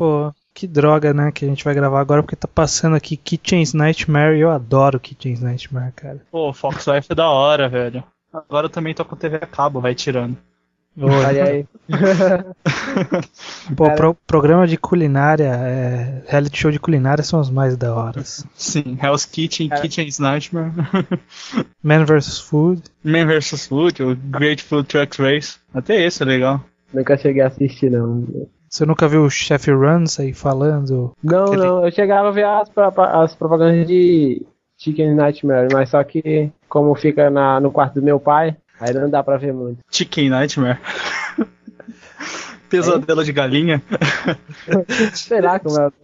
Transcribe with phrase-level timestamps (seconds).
[0.00, 3.74] Pô, que droga, né, que a gente vai gravar agora, porque tá passando aqui Kitchen's
[3.74, 6.22] Nightmare e eu adoro Kitchen's Nightmare, cara.
[6.30, 8.02] Pô, Fox Life é da hora, velho.
[8.32, 10.38] Agora eu também tô com TV a cabo, vai tirando.
[10.98, 11.66] Olha aí.
[13.76, 18.46] Pô, pro, programa de culinária, é, reality show de culinária são os mais da horas.
[18.54, 19.80] Sim, Hell's Kitchen, É.
[19.82, 20.72] Kitchen's Nightmare,
[21.84, 22.84] Man vs Food.
[23.04, 25.58] Man vs Food, o Great Food Truck Race.
[25.74, 26.64] Até esse é legal.
[26.90, 28.48] Nunca cheguei a assistir, não.
[28.70, 31.12] Você nunca viu o Chef Runs aí falando?
[31.22, 31.84] Não, Aquele- não.
[31.84, 34.46] Eu chegava a ver as, as propagandas de
[34.78, 39.10] Chicken Nightmare, mas só que como fica na, no quarto do meu pai, aí não
[39.10, 39.80] dá pra ver muito.
[39.90, 40.78] Chicken Nightmare.
[42.70, 43.82] Pesadelo de galinha.
[45.14, 45.90] Sei lá como é.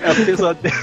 [0.00, 0.74] É o pesadelo.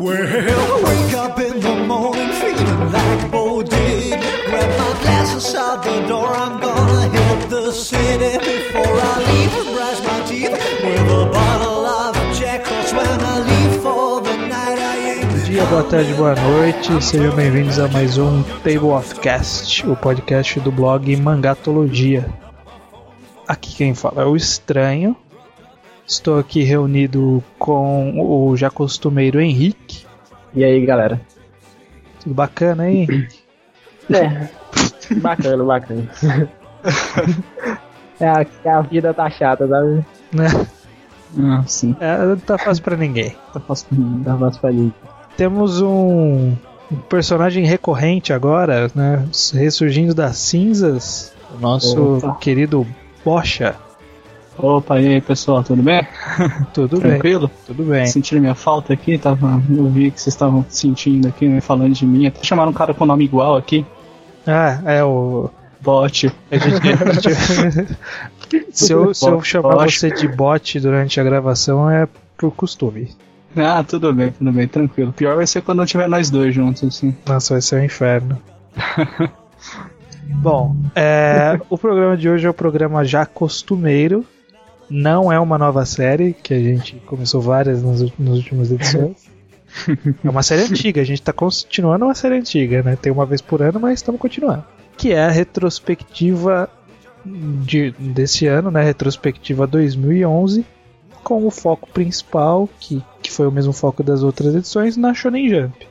[0.00, 3.30] Well, wake up in the morning feeling like.
[3.30, 10.00] Grab my glasses out the door, I'm gonna hit the city before I leave brush
[10.02, 12.64] my teeth with a bottle of Jack.
[12.64, 17.02] when I leave for the night, I ain't Bom dia, boa tarde, boa noite.
[17.02, 22.26] Sejam bem-vindos a mais um Table of Cast, o podcast do blog Mangatologia.
[23.46, 25.14] Aqui quem fala é o Estranho.
[26.10, 30.04] Estou aqui reunido com o já costumeiro Henrique.
[30.52, 31.20] E aí, galera?
[32.20, 33.38] Tudo bacana aí, Henrique?
[34.10, 34.48] É.
[35.20, 36.10] Bacana, bacana.
[38.18, 38.44] É a,
[38.78, 40.04] a vida tá chata, sabe?
[40.32, 40.46] Né?
[41.38, 41.96] Ah, sim.
[42.00, 43.34] É, não tá fácil pra ninguém.
[43.52, 44.22] Tá fácil pra mim.
[44.22, 44.92] Dá mais pra mim.
[45.38, 46.54] Temos um,
[46.92, 49.26] um personagem recorrente agora, né?
[49.54, 51.32] Ressurgindo das cinzas.
[51.56, 52.34] O nosso Opa.
[52.40, 52.86] querido
[53.24, 53.76] Bocha.
[54.62, 56.06] Opa, e aí pessoal, tudo bem?
[56.74, 57.50] Tudo bem, Tranquilo?
[57.66, 58.06] tudo bem.
[58.06, 59.16] Sentiram minha falta aqui?
[59.16, 62.26] Tava, eu vi que vocês estavam sentindo aqui, né, falando de mim.
[62.26, 63.86] Até chamaram um cara com nome igual aqui.
[64.46, 65.48] Ah, é o.
[65.80, 66.30] Bot.
[66.50, 67.96] a gente- a gente-
[68.70, 69.98] se, eu, se eu chamar Bocha.
[69.98, 72.06] você de bot durante a gravação é
[72.36, 73.08] por costume.
[73.56, 75.10] Ah, tudo bem, tudo bem, tranquilo.
[75.12, 77.16] Pior vai ser quando não tiver nós dois juntos, assim.
[77.26, 78.38] Nossa, vai ser um inferno.
[80.42, 84.24] Bom, é, o programa de hoje é o programa já costumeiro.
[84.90, 89.30] Não é uma nova série, que a gente começou várias nas, nas últimas edições.
[90.24, 92.98] É uma série antiga, a gente tá continuando uma série antiga, né?
[93.00, 94.64] Tem uma vez por ano, mas estamos continuando.
[94.96, 96.68] Que é a retrospectiva
[97.24, 98.82] de, desse ano, né?
[98.82, 100.66] Retrospectiva 2011,
[101.22, 105.48] com o foco principal, que, que foi o mesmo foco das outras edições, na Shonen
[105.48, 105.86] Jump.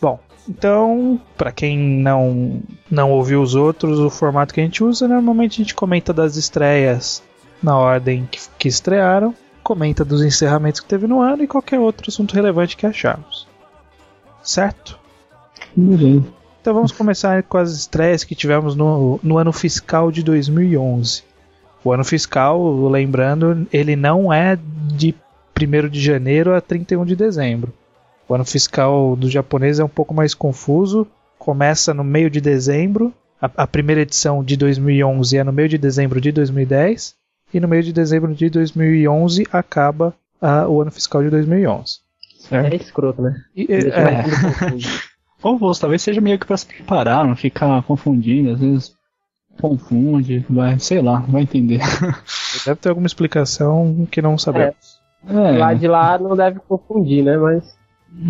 [0.00, 5.06] Bom, então, para quem não não ouviu os outros, o formato que a gente usa,
[5.06, 7.22] normalmente a gente comenta das estreias
[7.62, 12.08] na ordem que, que estrearam, comenta dos encerramentos que teve no ano e qualquer outro
[12.08, 13.46] assunto relevante que acharmos.
[14.42, 14.98] Certo?
[15.74, 16.26] Beleza.
[16.60, 21.24] Então vamos começar com as estreias que tivemos no, no ano fiscal de 2011.
[21.84, 25.14] O ano fiscal, lembrando, ele não é de
[25.60, 27.72] 1 de janeiro a 31 de dezembro.
[28.28, 31.06] O ano fiscal do japonês é um pouco mais confuso.
[31.38, 33.12] Começa no meio de dezembro.
[33.40, 37.16] A, a primeira edição de 2011 é no meio de dezembro de 2010.
[37.52, 42.00] E no meio de dezembro de 2011 acaba ah, o ano fiscal de 2011.
[42.50, 43.40] É escroto, né?
[43.54, 44.88] E, é, confuso.
[45.42, 48.94] Ou vou, talvez seja meio que pra se preparar, não ficar confundindo, às vezes
[49.60, 51.80] confunde, vai, sei lá, vai entender.
[52.64, 55.00] deve ter alguma explicação que não sabemos.
[55.26, 57.36] É, Lá de lá não deve confundir, né?
[57.36, 57.76] Mas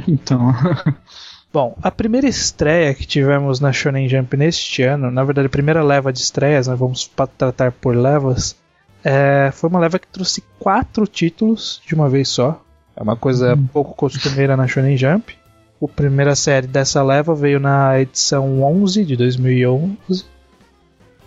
[0.06, 0.52] então.
[1.52, 5.82] Bom, a primeira estreia que tivemos na Shonen Jump neste ano, na verdade a primeira
[5.82, 8.56] leva de estreias, nós vamos tratar por levas,
[9.04, 12.62] é, foi uma leva que trouxe quatro títulos de uma vez só.
[12.96, 15.34] É uma coisa pouco costumeira na Shonen Jump.
[15.82, 20.24] A primeira série dessa leva veio na edição 11 de 2011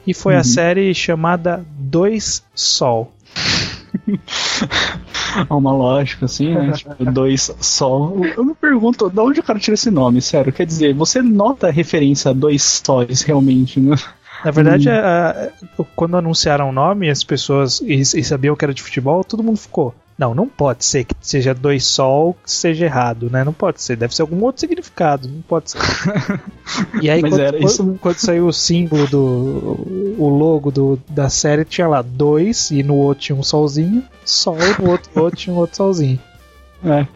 [0.08, 0.44] e foi a Uhum.
[0.44, 3.12] série chamada Dois Sol.
[5.50, 6.72] Há uma lógica assim, né?
[6.74, 8.26] Tipo, dois sol.
[8.26, 10.54] Eu me pergunto, de onde o cara tira esse nome, sério?
[10.54, 13.96] Quer dizer, você nota a referência a dois sóis realmente, né?
[14.44, 18.74] Na verdade, a- a- quando anunciaram o nome, as pessoas e, e sabiam que era
[18.74, 19.94] de futebol, todo mundo ficou.
[20.18, 23.44] Não, não pode ser que seja dois sol que seja errado, né?
[23.44, 25.80] Não pode ser, deve ser algum outro significado, não pode ser.
[27.02, 27.98] E aí, quando, isso.
[28.02, 30.16] quando saiu o símbolo do.
[30.18, 34.58] o logo do, da série, tinha lá dois, e no outro tinha um solzinho, sol,
[34.80, 36.20] no outro, no outro tinha um outro solzinho.
[36.84, 37.08] É.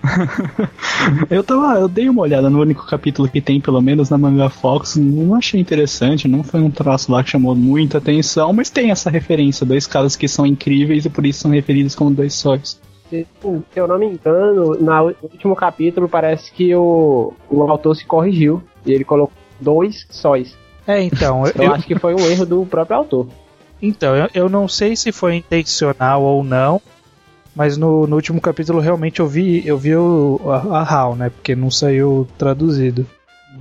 [1.29, 1.79] eu tava.
[1.79, 4.95] Eu dei uma olhada no único capítulo que tem, pelo menos, na Manga Fox.
[4.95, 9.09] Não achei interessante, não foi um traço lá que chamou muita atenção, mas tem essa
[9.09, 12.79] referência, dois caras que são incríveis e por isso são referidos como dois sóis.
[13.09, 18.05] Se se eu não me engano, no último capítulo parece que o, o autor se
[18.05, 20.55] corrigiu e ele colocou dois sóis.
[20.87, 23.27] É, então, Eu, eu, acho que foi um erro do próprio autor.
[23.81, 26.81] então eu, eu não sei se foi intencional ou não,
[27.59, 31.29] mas no, no último capítulo realmente eu vi, eu vi o, a, a HAL, né?
[31.29, 33.05] Porque não saiu traduzido.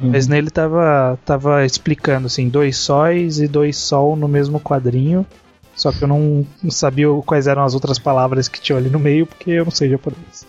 [0.00, 5.26] Mas nele tava, tava explicando assim, dois sóis e dois sol no mesmo quadrinho.
[5.74, 9.00] Só que eu não, não sabia quais eram as outras palavras que tinham ali no
[9.00, 10.46] meio, porque eu não sei japonês.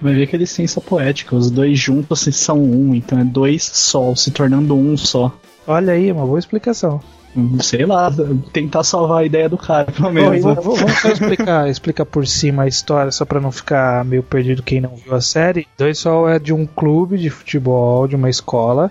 [0.00, 4.14] Vai ver que é licença poética, os dois juntos são um, então é dois sol,
[4.14, 5.36] se tornando um só.
[5.66, 7.00] Olha aí, uma boa explicação.
[7.36, 8.12] Hum, Sei lá,
[8.52, 10.42] tentar salvar a ideia do cara, pelo menos.
[10.42, 14.62] vou- vamos só explicar, explicar por cima a história, só pra não ficar meio perdido
[14.62, 15.66] quem não viu a série.
[15.78, 18.90] Dois Sol é de um clube de futebol, de uma escola,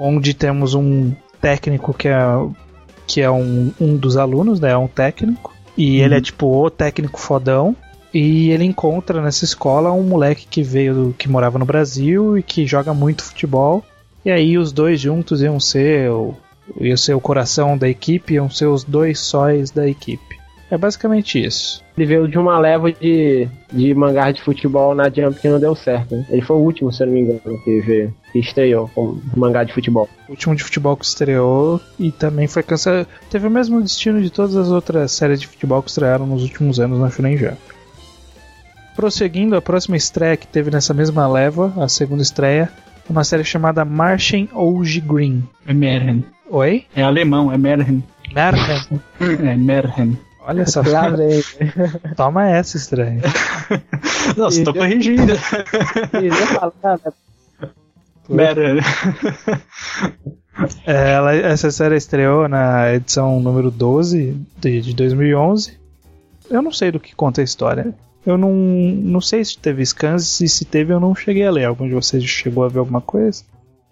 [0.00, 2.16] onde temos um técnico que é,
[3.06, 4.70] que é um, um dos alunos, né?
[4.70, 5.52] É um técnico.
[5.76, 7.76] E ele é tipo o técnico fodão.
[8.14, 12.64] E ele encontra nessa escola um moleque que veio, que morava no Brasil e que
[12.64, 13.82] joga muito futebol.
[14.24, 16.32] E aí os dois juntos iam ser o,
[16.80, 20.44] iam ser o coração da equipe, iam ser os dois sóis da equipe.
[20.70, 21.84] É basicamente isso.
[21.96, 25.76] Ele veio de uma leva de, de mangá de futebol na Jump que não deu
[25.76, 26.16] certo.
[26.16, 26.26] né?
[26.30, 29.62] Ele foi o último, se eu não me engano, que veio, que estreou com mangá
[29.62, 30.08] de futebol.
[30.26, 33.06] O último de futebol que estreou e também foi cancelado.
[33.30, 36.80] Teve o mesmo destino de todas as outras séries de futebol que estrearam nos últimos
[36.80, 37.58] anos na Shonen Jump.
[38.96, 42.70] Prosseguindo, a próxima estreia que teve nessa mesma leva, a segunda estreia,
[43.08, 45.42] uma série chamada Martian OG Green.
[45.66, 46.24] É Merhen.
[46.50, 46.84] Oi?
[46.94, 48.02] É alemão, é Merhen.
[48.34, 49.00] Martian.
[49.20, 50.18] É Merhen.
[50.46, 51.42] Olha essa Lá vem.
[52.16, 53.20] Toma essa estreia.
[54.36, 55.32] Nossa, tô corrigindo.
[56.22, 57.12] Iam falar, né?
[58.28, 58.80] Merhen.
[60.86, 65.78] É, ela- essa série estreou na edição número 12 de, de 2011.
[66.50, 67.94] Eu não sei do que conta a história.
[68.26, 71.64] Eu não, não sei se teve scans e se teve eu não cheguei a ler.
[71.64, 73.44] Algum de vocês chegou a ver alguma coisa?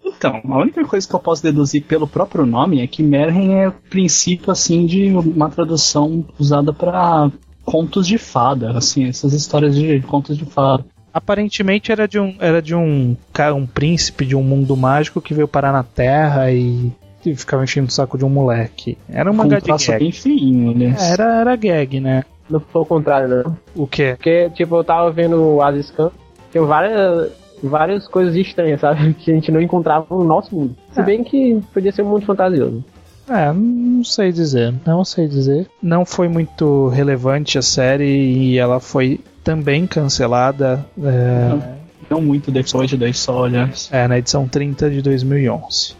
[0.03, 3.69] Então, a única coisa que eu posso deduzir pelo próprio nome é que Merhen é
[3.69, 7.31] o princípio assim de uma tradução usada para
[7.63, 10.85] contos de fada, assim, essas histórias de contos de fada.
[11.13, 15.33] Aparentemente era de um era de um cara, um príncipe de um mundo mágico que
[15.33, 16.91] veio parar na Terra e,
[17.25, 18.97] e ficava enchendo o saco de um moleque.
[19.07, 19.99] Era uma com um gag.
[19.99, 20.95] bem feinho, né?
[20.99, 22.23] É, Era era gag, né?
[22.49, 23.57] Não foi o contrário, não.
[23.75, 24.13] O que?
[24.15, 26.11] Porque, tipo, eu tava vendo as scans,
[26.51, 27.31] tem várias,
[27.63, 29.13] várias coisas estranhas, sabe?
[29.19, 30.75] Que a gente não encontrava no nosso mundo.
[30.91, 31.03] Se É.
[31.03, 32.83] bem que podia ser um mundo fantasioso.
[33.29, 35.67] É, não sei dizer, não sei dizer.
[35.81, 41.57] Não foi muito relevante a série e ela foi também cancelada é,
[42.09, 43.87] Não muito depois de Dois Sol, aliás.
[43.93, 45.95] é, na edição 30 de 2011.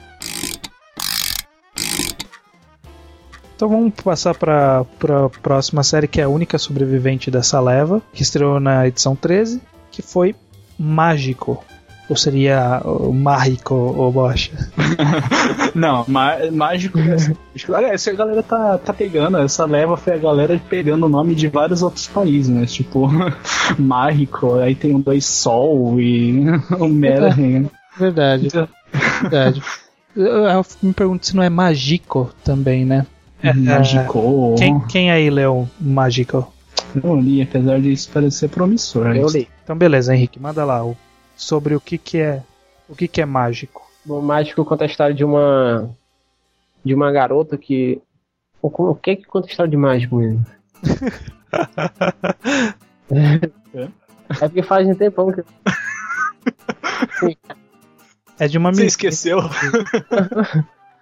[3.63, 8.21] Então vamos passar para a próxima série que é a única sobrevivente dessa leva, que
[8.21, 10.36] estreou na edição 13, que foi
[10.77, 11.63] Mágico.
[12.10, 14.51] Ou seria o Mágico, ou Bocha?
[15.74, 17.00] Não, má- mágico.
[17.69, 21.48] Olha, essa galera tá, tá pegando, essa leva foi a galera pegando o nome de
[21.48, 22.65] vários outros países, né?
[22.65, 23.07] Tipo,
[23.80, 26.44] Mágico, aí tem um Dois Sol e
[26.77, 27.71] o Merhen.
[27.98, 28.50] Verdade,
[29.21, 29.63] verdade.
[30.13, 33.07] Eu, eu me pergunto se não é Magico também, né?
[33.55, 34.55] Mágico.
[34.57, 36.51] Quem, quem aí leu Magico?
[36.95, 39.15] Não li, apesar disso parecer promissor.
[39.15, 39.49] Eu li.
[39.63, 40.95] Então beleza, Henrique, manda lá o,
[41.35, 42.43] sobre o que que é
[42.87, 43.81] o que que é mágico.
[44.07, 45.89] O mágico conta a história de uma.
[46.83, 48.01] de uma garota que.
[48.62, 50.45] O, o que que conta a história de mágico mesmo?
[54.41, 55.43] é porque faz um tempão que.
[58.39, 58.88] É de uma Você menina.
[58.88, 59.38] esqueceu?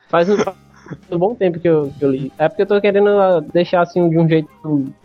[0.10, 0.36] Faz um,
[1.12, 2.32] um bom tempo que eu, que eu li.
[2.38, 4.50] É porque eu tô querendo ah, deixar assim de um jeito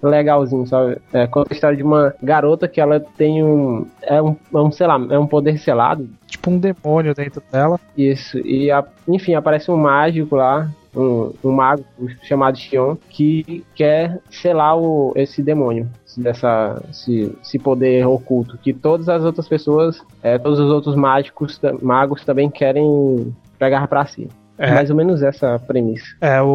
[0.03, 0.99] legalzinho, sabe?
[1.13, 3.87] É, conta a história de uma garota que ela tem um.
[4.03, 6.09] É um, é um sei lá, é um poder selado.
[6.27, 7.79] tipo um demônio dentro dela.
[7.97, 8.39] Isso.
[8.39, 10.69] E a- enfim, aparece um mágico lá.
[10.99, 11.85] Um, um mago
[12.23, 19.07] chamado Xion que quer selar o, esse demônio, dessa, esse, esse poder oculto, que todas
[19.07, 24.27] as outras pessoas, é, todos os outros mágicos, magos também querem pegar pra si.
[24.59, 24.73] É.
[24.75, 26.05] Mais ou menos essa a premissa.
[26.21, 26.47] É o,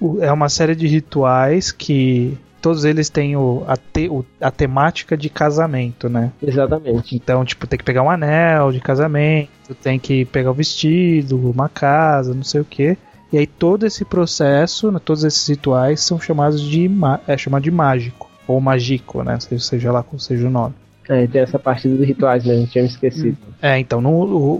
[0.00, 4.24] o- o- é uma série de rituais que todos eles têm o, a, te- o-
[4.40, 6.30] a temática de casamento, né?
[6.42, 7.14] Exatamente.
[7.16, 9.50] Então, tipo, tem que pegar um anel de casamento,
[9.82, 12.96] tem que pegar o vestido, uma casa, não sei o que.
[13.32, 16.90] E aí todo esse processo, né, todos esses rituais são chamados de
[17.26, 19.38] é chamado de mágico ou magico, né?
[19.40, 20.74] Seja, seja lá qual seja o nome.
[21.08, 23.36] É, tem essa parte dos rituais mesmo, tinha me esquecido.
[23.60, 24.52] É, então, no- o,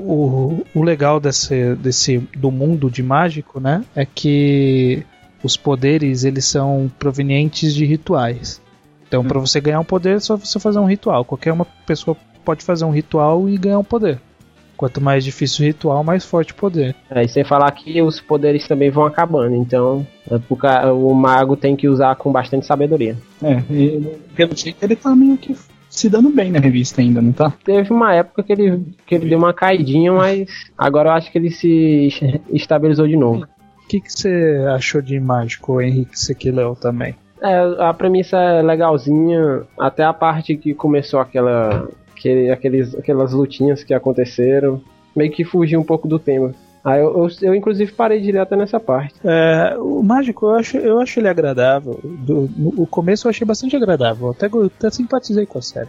[0.75, 5.04] o, o legal desse, desse do mundo de mágico, né, é que
[5.42, 8.61] os poderes eles são provenientes de rituais.
[9.06, 11.25] Então, pra você ganhar um poder, é só você fazer um ritual.
[11.25, 14.18] Qualquer uma pessoa pode fazer um ritual e ganhar um poder.
[14.76, 16.96] Quanto mais difícil o ritual, mais forte o poder.
[17.11, 21.76] É, e sem falar que os poderes também vão acabando, então é o mago tem
[21.76, 23.16] que usar com bastante sabedoria.
[23.42, 25.54] É, e, pelo jeito ele tá meio que
[25.92, 27.52] se dando bem na revista ainda, não tá?
[27.62, 31.37] Teve uma época que ele, que ele deu uma caidinha, mas agora eu acho que
[31.37, 32.08] ele se
[32.50, 33.44] estabilizou de novo.
[33.44, 36.18] O que, que você achou de mágico, Henrique?
[36.18, 37.14] Você que leu também.
[37.42, 43.84] É, a premissa é legalzinha, até a parte que começou aquela, aquele, aqueles, aquelas lutinhas
[43.84, 44.80] que aconteceram,
[45.14, 46.54] meio que fugiu um pouco do tema.
[46.84, 49.14] Aí eu, eu, eu, inclusive parei direto nessa parte.
[49.24, 52.00] É, o mágico eu acho, eu acho ele agradável.
[52.02, 54.30] Do, no, o começo eu achei bastante agradável.
[54.30, 55.88] Até, até simpatizei com a série.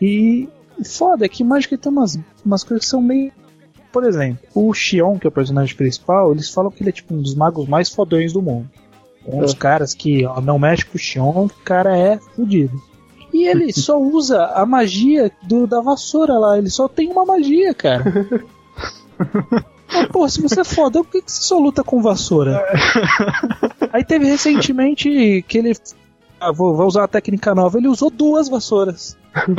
[0.00, 0.48] E
[0.84, 3.32] foda é que o mágico tem umas, umas coisas que são meio.
[3.92, 7.12] Por exemplo, o Xion, que é o personagem principal, eles falam que ele é tipo
[7.12, 8.70] um dos magos mais fodões do mundo.
[9.26, 9.56] Um dos É.
[9.56, 12.80] caras que ó, não mexe com o Xion, o cara é fudido.
[13.34, 17.74] E ele só usa a magia do, da vassoura lá, ele só tem uma magia,
[17.74, 18.04] cara.
[20.12, 22.64] Pô, se você é fodão, por que, que você só luta com vassoura?
[23.92, 25.72] Aí teve recentemente que ele.
[26.40, 27.78] Ah, vou, vou usar a técnica nova.
[27.78, 29.16] Ele usou duas vassouras.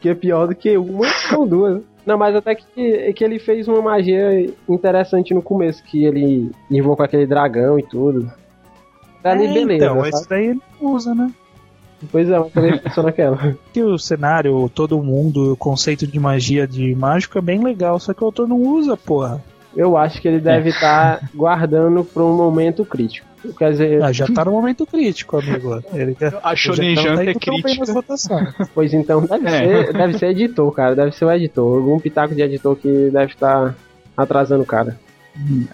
[0.00, 1.82] Que é pior do que uma, são duas.
[2.04, 7.04] Não, mas até que, que ele fez uma magia interessante no começo, que ele invocou
[7.04, 8.30] aquele dragão e tudo.
[9.22, 9.72] É, beleza.
[9.72, 10.08] Então, sabe?
[10.10, 11.32] esse daí ele usa, né?
[12.10, 13.56] Pois é, mas também pensou naquela.
[13.72, 18.12] Que o cenário, todo mundo, o conceito de magia de mágico é bem legal, só
[18.14, 19.42] que o autor não usa, porra.
[19.76, 23.26] Eu acho que ele deve estar guardando pra um momento crítico.
[23.58, 25.82] Quer dizer, Ah, já tá no momento crítico, amigo.
[25.92, 28.66] Ele A Shonen tá Jump é crítica.
[28.74, 29.50] pois então deve, É.
[29.86, 30.94] ser, deve ser editor, cara.
[30.96, 31.76] Deve ser o editor.
[31.76, 33.74] Algum pitaco de editor que deve estar
[34.16, 34.98] atrasando o cara.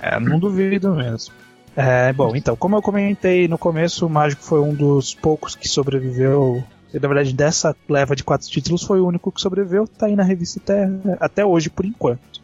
[0.03, 1.33] É, não duvido mesmo.
[1.77, 5.69] É, bom, então, como eu comentei no começo, o Mágico foi um dos poucos que
[5.69, 6.63] sobreviveu.
[6.93, 9.87] E, na verdade, dessa leva de quatro títulos, foi o único que sobreviveu.
[9.87, 10.89] Tá aí na revista até,
[11.21, 12.41] até hoje, por enquanto.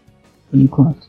[0.51, 1.09] Por enquanto.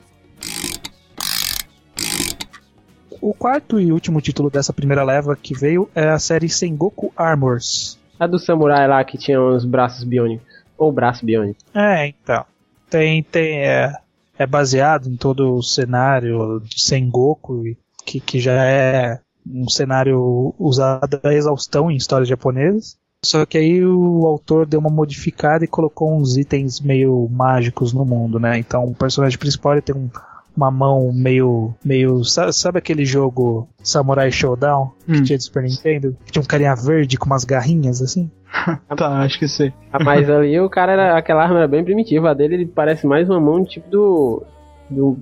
[3.22, 8.00] O quarto e último título dessa primeira leva que veio é a série Sengoku Armors.
[8.20, 10.48] A do samurai lá que tinha uns braços biônicos.
[10.78, 11.60] Ou braço biônico.
[11.74, 12.46] É, então.
[12.90, 13.94] Tem, tem, é,
[14.38, 20.54] é baseado em todo o cenário de Sengoku, e que, que já é um cenário
[20.58, 22.98] usado a exaustão em histórias japonesas.
[23.26, 28.06] Só que aí o autor deu uma modificada e colocou uns itens meio mágicos no
[28.06, 28.58] mundo, né?
[28.58, 30.10] Então o personagem principal ele tem um-
[30.56, 31.74] uma mão meio.
[31.84, 32.24] meio.
[32.24, 35.24] sa- Sabe aquele jogo Samurai Showdown que Hum.
[35.24, 36.16] tinha de Super Nintendo?
[36.26, 38.30] Que tinha um carinha verde com umas garrinhas assim?
[38.96, 39.74] Tá, acho que sei.
[39.92, 41.18] Ah, Mas ali o cara era.
[41.18, 42.32] Aquela arma era bem primitiva.
[42.32, 44.44] A dele ele parece mais uma mão tipo do.
[44.90, 45.18] Do.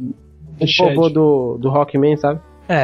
[0.58, 2.40] Do do, do Rockman, sabe?
[2.68, 2.76] É,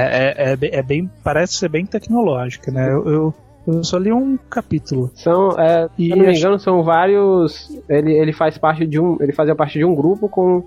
[0.47, 1.09] é, é, bem- é bem.
[1.23, 2.91] Parece ser bem tecnológica, né?
[2.91, 3.33] Eu, eu,
[3.67, 5.09] eu só li um capítulo.
[5.15, 7.69] São, é, se E eu não me engano, são vários.
[7.89, 9.17] Ele, ele faz parte de um.
[9.19, 10.63] Ele fazia parte de um grupo com.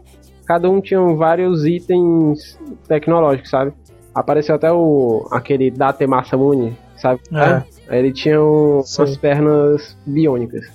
[0.47, 3.73] Cada um tinha vários itens tecnológicos, sabe?
[4.15, 5.27] Apareceu até o.
[5.31, 7.21] aquele Date Masamune, sabe?
[7.33, 7.97] É.
[7.99, 10.67] Ele tinha um- umas pernas biônicas.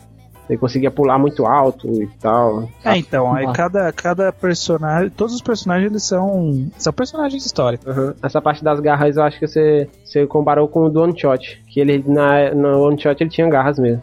[0.49, 2.67] Ele conseguia pular muito alto e tal.
[2.83, 5.11] É, então, aí cada, cada personagem.
[5.11, 6.67] Todos os personagens eles são.
[6.75, 7.95] São personagens históricos.
[7.95, 8.13] Uhum.
[8.23, 11.63] Essa parte das garras eu acho que você, você comparou com o do One Shot.
[11.67, 14.01] Que ele na, no One Shot ele tinha garras mesmo.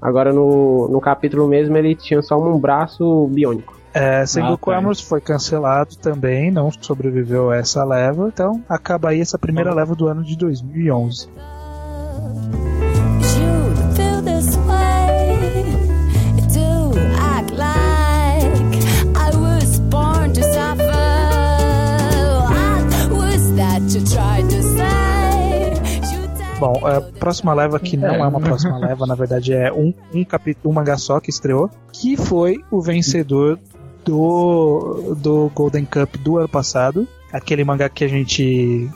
[0.00, 3.80] Agora no, no capítulo mesmo ele tinha só um braço biônico.
[3.92, 4.78] É, Sengoku Ah, tá.
[4.78, 9.96] Armors foi cancelado também, não sobreviveu a essa leva, então acaba aí essa primeira leva
[9.96, 11.28] do ano de 2011.
[26.60, 30.24] Bom, a próxima leva que não é uma próxima leva, na verdade é um, um
[30.24, 33.58] capítulo, um mangá só que estreou, que foi o vencedor
[34.04, 37.08] do, do Golden Cup do ano passado.
[37.32, 38.88] Aquele mangá que a gente.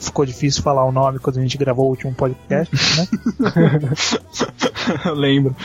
[0.00, 3.08] Ficou difícil falar o nome quando a gente gravou o último podcast, né?
[5.04, 5.56] Eu lembro.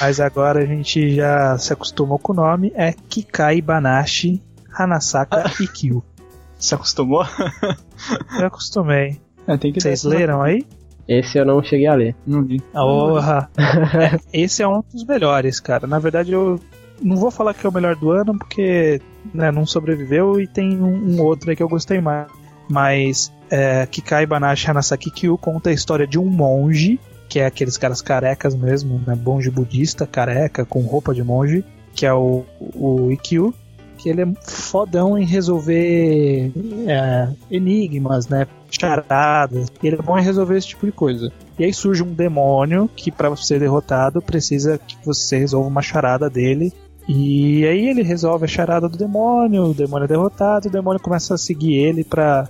[0.00, 2.72] Mas agora a gente já se acostumou com o nome.
[2.74, 6.02] É Kikai Banashi Hanasaka Ikkyu.
[6.60, 7.24] Se acostumou?
[8.38, 9.20] Eu acostumei.
[9.46, 10.64] É, tem que Vocês dar- leram aí?
[11.08, 12.14] Esse eu não cheguei a ler.
[12.26, 12.60] Não vi.
[12.72, 13.50] Porra!
[13.58, 15.86] É, esse é um dos melhores, cara.
[15.86, 16.60] Na verdade, eu
[17.02, 19.00] não vou falar que é o melhor do ano, porque
[19.34, 22.28] né, não sobreviveu e tem um, um outro aí que eu gostei mais.
[22.68, 27.76] Mas é, Kikai Banashi Hanasaki Kyu conta a história de um monge, que é aqueles
[27.76, 31.64] caras carecas mesmo, né, monge budista, careca, com roupa de monge,
[31.94, 33.52] que é o, o Ikkyu,
[34.00, 36.52] que ele é fodão em resolver
[36.86, 38.46] é, enigmas, né?
[38.70, 39.70] charadas.
[39.82, 41.32] Ele é bom em resolver esse tipo de coisa.
[41.58, 46.30] E aí surge um demônio que, pra ser derrotado, precisa que você resolva uma charada
[46.30, 46.72] dele.
[47.08, 51.34] E aí ele resolve a charada do demônio, o demônio é derrotado, o demônio começa
[51.34, 52.48] a seguir ele pra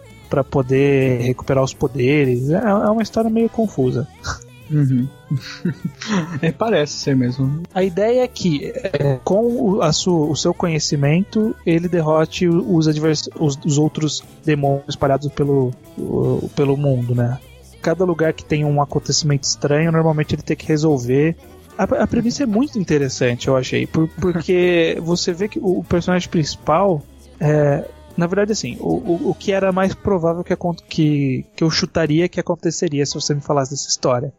[0.51, 2.51] poder recuperar os poderes.
[2.51, 4.07] É, é uma história meio confusa.
[4.71, 5.09] Uhum.
[6.41, 7.63] é, parece ser mesmo.
[7.75, 12.87] A ideia é que, é, com o, a sua, o seu conhecimento, ele derrote os,
[12.87, 17.39] os, os outros demônios espalhados pelo, o, pelo mundo, né?
[17.83, 21.37] Cada lugar que tem um acontecimento estranho, normalmente ele tem que resolver.
[21.77, 25.85] A, a premissa é muito interessante, eu achei, por, porque você vê que o, o
[25.85, 27.03] personagem principal
[27.41, 27.85] é,
[28.17, 30.55] na verdade, assim, o, o, o que era mais provável que,
[30.89, 34.31] que, que eu chutaria que aconteceria se você me falasse dessa história.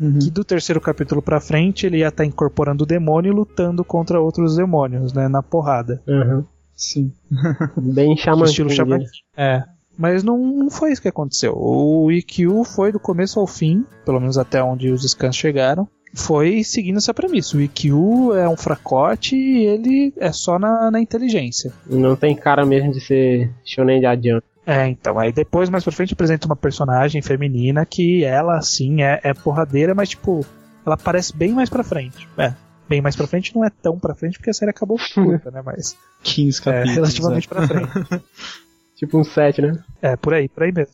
[0.00, 0.18] Uhum.
[0.18, 4.20] Que do terceiro capítulo pra frente ele ia estar incorporando o demônio e lutando contra
[4.20, 5.28] outros demônios, né?
[5.28, 6.02] Na porrada.
[6.06, 6.44] Uhum.
[6.74, 7.12] Sim.
[7.76, 8.98] Bem Shaman estilo.
[9.36, 9.64] É.
[9.98, 11.54] Mas não, não foi isso que aconteceu.
[11.56, 16.62] O IQ foi do começo ao fim, pelo menos até onde os scans chegaram, foi
[16.62, 17.56] seguindo essa premissa.
[17.56, 17.90] O IQ
[18.36, 21.72] é um fracote e ele é só na, na inteligência.
[21.84, 24.46] Não tem cara mesmo de ser shonen de adiante.
[24.68, 29.18] É, então, aí depois, mais pra frente, apresenta uma personagem feminina que ela, sim, é,
[29.24, 30.44] é porradeira, mas, tipo,
[30.84, 32.28] ela aparece bem mais pra frente.
[32.36, 32.52] É,
[32.86, 35.62] bem mais pra frente não é tão pra frente porque a série acabou curta, né,
[35.64, 36.94] mas 15 é capítulos.
[36.94, 37.90] relativamente pra frente.
[38.94, 39.82] Tipo um set, né?
[40.02, 40.92] É, por aí, por aí mesmo.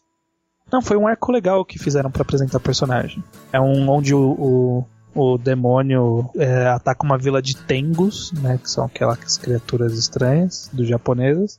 [0.72, 3.24] Não, foi um arco legal que fizeram pra apresentar o personagem.
[3.52, 8.70] É um onde o, o, o demônio é, ataca uma vila de Tengus, né, que
[8.70, 11.58] são aquelas criaturas estranhas dos japoneses,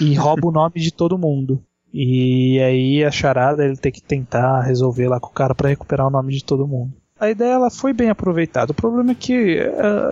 [0.00, 1.62] e rouba o nome de todo mundo.
[1.92, 6.06] E aí a charada ele tem que tentar resolver lá com o cara pra recuperar
[6.06, 6.92] o nome de todo mundo.
[7.20, 8.72] A ideia ela foi bem aproveitada.
[8.72, 9.58] O problema é que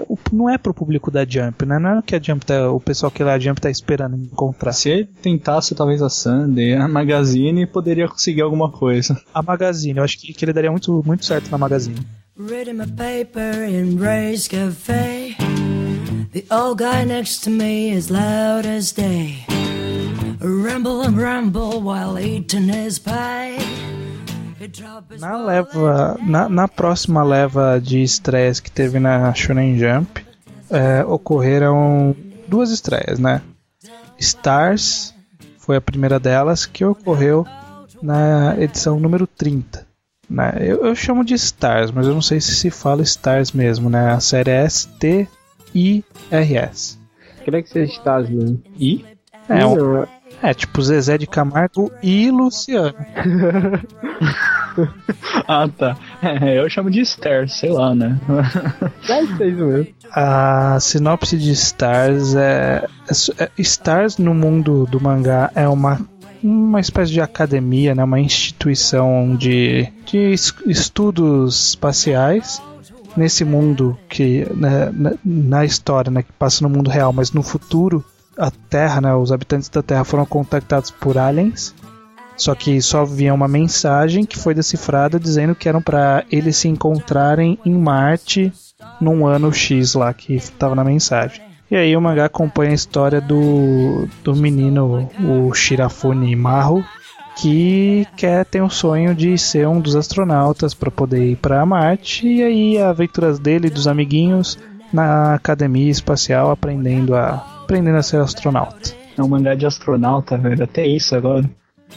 [0.08, 1.76] o- não é pro público da Jump, né?
[1.78, 4.14] Não é o que a Jump tá, o pessoal que lá a Jump tá esperando
[4.16, 4.72] encontrar.
[4.72, 9.20] Se ele tentasse talvez a Sunday, a Magazine, poderia conseguir alguma coisa.
[9.34, 11.98] A Magazine, eu acho que, que ele daria muito, muito certo na Magazine.
[12.38, 15.34] Reading my paper in Ray's Cafe.
[16.32, 19.38] The old guy next to me is loud as day.
[20.40, 23.58] Ramble and ramble while eating his pie.
[25.18, 30.24] Na leva, na, na próxima leva de estreias que teve na Shonen Jump,
[30.70, 32.14] é, ocorreram
[32.46, 33.40] duas estreias, né?
[34.18, 35.14] Stars
[35.58, 37.46] foi a primeira delas, que ocorreu
[38.02, 39.86] na edição número 30.
[40.28, 40.52] Né?
[40.60, 44.12] Eu, eu chamo de Stars, mas eu não sei se se fala Stars mesmo, né?
[44.12, 45.28] A série é S-T-I-R-S.
[47.44, 48.62] Queria que seja Stars mesmo.
[48.78, 49.04] E?
[49.48, 50.08] É, um- Não,
[50.42, 52.94] é, tipo Zezé de Camargo e Luciano.
[55.48, 55.96] Ah, tá.
[56.22, 58.18] É, eu chamo de Stairs, sei lá, né?
[59.06, 59.86] deve ser isso mesmo.
[60.12, 62.86] A sinopse de Stars é,
[63.38, 66.00] é é- Stars no mundo do mangá é uma
[66.42, 72.62] uma espécie de academia, né, uma instituição de, de es- estudos espaciais
[73.14, 77.42] nesse mundo que né, na, na história, né, que passa no mundo real, mas no
[77.42, 78.02] futuro
[78.40, 81.74] a Terra, né, os habitantes da Terra foram contactados por aliens.
[82.36, 86.68] Só que só havia uma mensagem que foi decifrada dizendo que eram para eles se
[86.68, 88.50] encontrarem em Marte
[88.98, 91.42] num ano X lá que estava na mensagem.
[91.70, 96.82] E aí o mangá acompanha a história do, do menino, o Shirafune Maru,
[97.36, 102.26] que quer ter um sonho de ser um dos astronautas para poder ir para Marte.
[102.26, 104.58] E aí as aventuras dele e dos amiguinhos
[104.92, 108.94] na academia espacial aprendendo a aprendendo a ser astronauta.
[109.16, 110.64] É um mangá de astronauta, velho.
[110.64, 111.48] Até isso agora.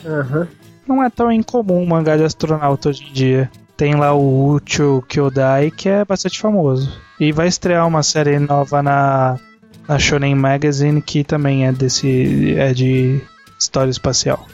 [0.05, 0.47] Aham.
[0.87, 3.49] Não é tão incomum um mangá de astronauta hoje em dia.
[3.75, 6.95] Tem lá o Ucho Kyodai, que é bastante famoso.
[7.19, 9.39] E vai estrear uma série nova na,
[9.87, 12.55] na Shonen Magazine, que também é desse.
[12.57, 13.19] é de
[13.59, 14.45] história espacial.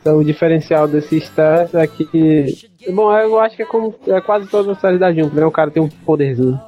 [0.00, 2.56] Então o diferencial desse Stars é que.
[2.90, 5.44] Bom, eu acho que é como é quase todas as séries da Jump, né?
[5.44, 6.58] O cara tem um poderzinho.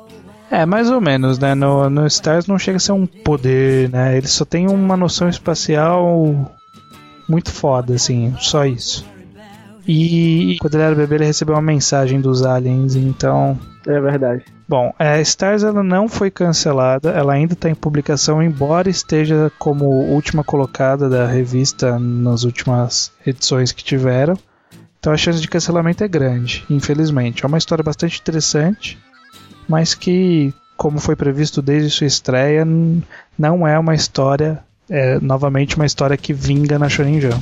[0.51, 1.55] É, mais ou menos, né?
[1.55, 4.17] No, no Stars não chega a ser um poder, né?
[4.17, 6.51] Ele só tem uma noção espacial
[7.29, 9.07] muito foda, assim, só isso.
[9.87, 14.45] E quando ele era bebê, ele recebeu uma mensagem dos aliens, então É verdade.
[14.69, 19.87] Bom, a Stars ela não foi cancelada, ela ainda está em publicação, embora esteja como
[19.87, 24.35] última colocada da revista nas últimas edições que tiveram.
[25.01, 27.45] Então a chance de cancelamento é grande, infelizmente.
[27.45, 28.99] É uma história bastante interessante,
[29.71, 32.67] mas que, como foi previsto desde sua estreia,
[33.39, 34.59] não é uma história,
[34.91, 37.41] é novamente uma história que vinga na Shonen Jump.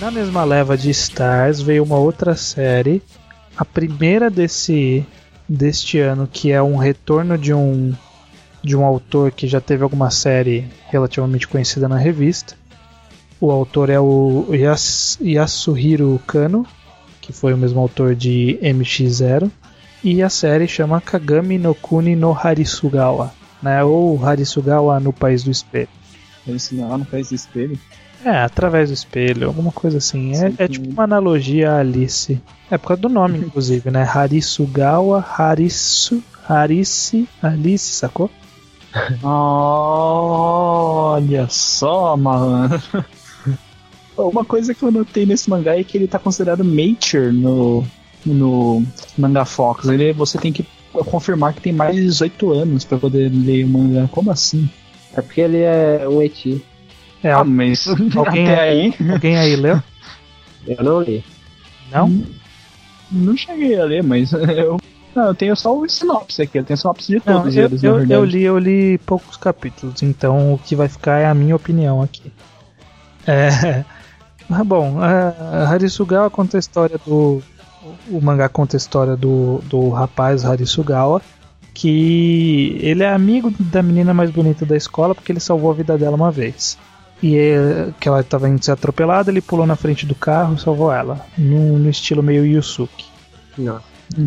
[0.00, 3.00] na mesma leva de Stars veio uma outra série,
[3.56, 5.06] a primeira desse
[5.48, 7.92] deste ano, que é um retorno de um
[8.62, 12.54] de um autor que já teve alguma série relativamente conhecida na revista.
[13.40, 16.64] O autor é o Yas, Yasuhiro Kano,
[17.20, 19.50] que foi o mesmo autor de MX0,
[20.04, 23.82] e a série chama Kagami no Kuni no Harisugawa, né?
[23.82, 25.88] Ou Harisugawa no País do Espelho.
[26.72, 27.78] Não, no país do espelho.
[28.24, 30.32] É, através do espelho, alguma coisa assim.
[30.32, 32.40] É, Sim, é tipo uma analogia a Alice.
[32.70, 34.02] É por causa do nome, inclusive, né?
[34.04, 38.30] Harisugawa, Harisu, Harice, Alice, sacou?
[40.02, 42.80] Olha só, mano.
[44.16, 47.82] Uma coisa que eu notei nesse mangá é que ele tá considerado mature no,
[48.24, 48.84] no
[49.16, 49.88] Manga Fox.
[49.88, 53.68] Ele, você tem que confirmar que tem mais de 18 anos pra poder ler o
[53.68, 54.06] mangá.
[54.12, 54.68] Como assim?
[55.14, 56.62] É porque ele é um eti.
[57.22, 59.82] É, Ah, mas alguém até aí- alguém aí leu?
[60.66, 61.24] Eu não li.
[61.90, 62.24] Não?
[63.10, 64.78] não cheguei a ler, mas eu,
[65.14, 66.58] não, eu tenho só o sinopse aqui.
[66.58, 68.12] Eu tenho sinopse de Não, todos eu, eles, eu, verdade.
[68.12, 72.00] eu li, eu li poucos capítulos, então o que vai ficar é a minha opinião
[72.02, 72.32] aqui.
[73.26, 73.84] É,
[74.48, 77.42] mas bom, a Harisugawa conta a história do.
[78.08, 81.20] O mangá conta a história do, do rapaz Harisugawa,
[81.74, 85.98] que ele é amigo da menina mais bonita da escola porque ele salvou a vida
[85.98, 86.78] dela uma vez.
[87.22, 90.60] E é, que ela estava indo ser atropelada, ele pulou na frente do carro e
[90.60, 93.04] salvou ela, no, no estilo meio Yusuke.
[93.56, 93.80] Não.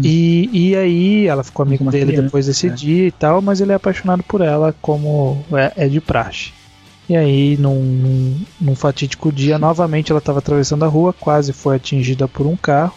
[0.04, 2.70] E, e aí ela ficou amiga dele criança, depois desse é.
[2.72, 6.54] dia e tal, mas ele é apaixonado por ela como é, é de praxe.
[7.08, 11.76] E aí, num, num, num fatídico dia, novamente ela estava atravessando a rua, quase foi
[11.76, 12.96] atingida por um carro.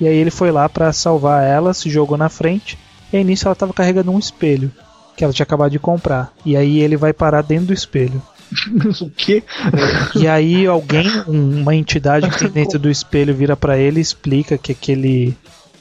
[0.00, 2.78] E aí ele foi lá para salvar ela, se jogou na frente.
[3.12, 4.72] E aí nisso ela estava carregando um espelho
[5.14, 6.32] que ela tinha acabado de comprar.
[6.46, 8.22] E aí ele vai parar dentro do espelho.
[9.00, 9.42] o quê?
[10.14, 14.02] E aí alguém, um- uma entidade que tem dentro do espelho vira pra ele e
[14.02, 15.36] explica que aquele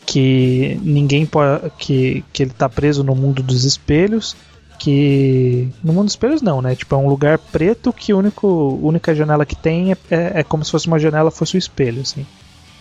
[0.05, 4.35] que ninguém pode que, que ele tá preso no mundo dos espelhos,
[4.79, 6.75] que no mundo dos espelhos não, né?
[6.75, 10.43] Tipo é um lugar preto que a único única janela que tem é, é, é
[10.43, 12.25] como se fosse uma janela fosse o espelho, assim.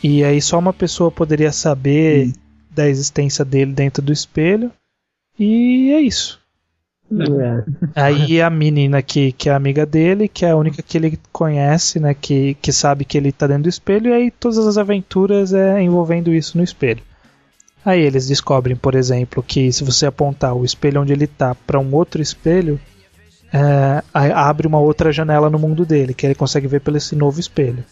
[0.03, 2.33] E aí só uma pessoa poderia saber Hum.
[2.74, 4.72] da existência dele dentro do espelho.
[5.38, 6.39] E é isso.
[7.12, 7.64] É.
[7.96, 11.99] Aí a menina que, que é amiga dele, que é a única que ele conhece,
[11.99, 12.14] né?
[12.14, 15.83] Que, que sabe que ele tá dentro do espelho, e aí todas as aventuras é
[15.83, 17.03] envolvendo isso no espelho.
[17.85, 21.81] Aí eles descobrem, por exemplo, que se você apontar o espelho onde ele tá para
[21.81, 22.79] um outro espelho,
[23.53, 27.40] é, abre uma outra janela no mundo dele, que ele consegue ver pelo esse novo
[27.40, 27.83] espelho.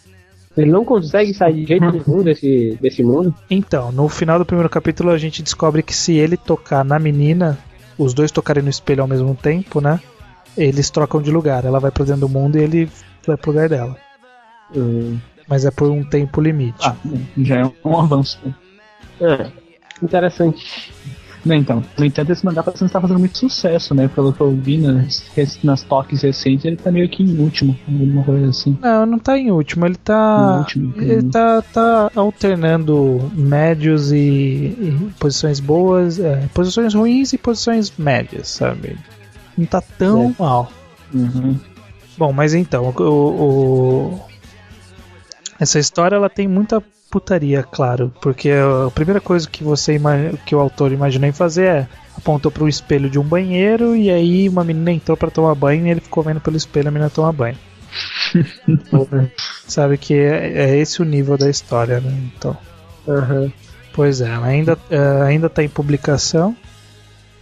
[0.55, 3.33] Ele não consegue sair de jeito nenhum desse, desse mundo.
[3.49, 7.57] Então, no final do primeiro capítulo a gente descobre que se ele tocar na menina,
[7.99, 9.99] os dois tocarem no espelho ao mesmo tempo, né?
[10.57, 11.65] Eles trocam de lugar.
[11.65, 12.89] Ela vai pra dentro do mundo e ele
[13.27, 13.95] vai pro lugar dela.
[14.75, 15.19] Hum.
[15.47, 16.87] Mas é por um tempo limite.
[16.87, 16.95] Ah,
[17.37, 18.39] já é um avanço.
[19.19, 19.51] É.
[20.01, 20.93] Interessante.
[21.45, 24.09] Né, então, no entanto, esse mangá parece que tá fazendo muito sucesso, né?
[24.13, 25.23] Pelo que eu vi nas,
[25.63, 28.77] nas toques recentes, ele tá meio que em último, alguma coisa assim.
[28.81, 29.85] Não, não tá em último.
[29.85, 30.57] Ele tá.
[30.59, 37.93] Último, ele tá, tá alternando médios e, e posições boas, é, posições ruins e posições
[37.97, 38.97] médias, sabe?
[39.57, 40.69] Não tá tão mal.
[41.13, 41.57] Uhum.
[42.17, 44.19] Bom, mas então, o, o-
[45.57, 49.99] essa história ela tem muita putaria, claro, porque a primeira coisa que você
[50.45, 54.09] que o autor imaginou em fazer é apontou para o espelho de um banheiro e
[54.09, 57.09] aí uma menina entrou para tomar banho e ele ficou vendo pelo espelho a menina
[57.09, 57.57] tomar banho.
[59.67, 62.11] Sabe que é, é esse o nível da história, né?
[62.35, 62.55] Então,
[63.07, 63.51] Aham.
[63.93, 66.55] pois é, ainda é, ainda tá em publicação.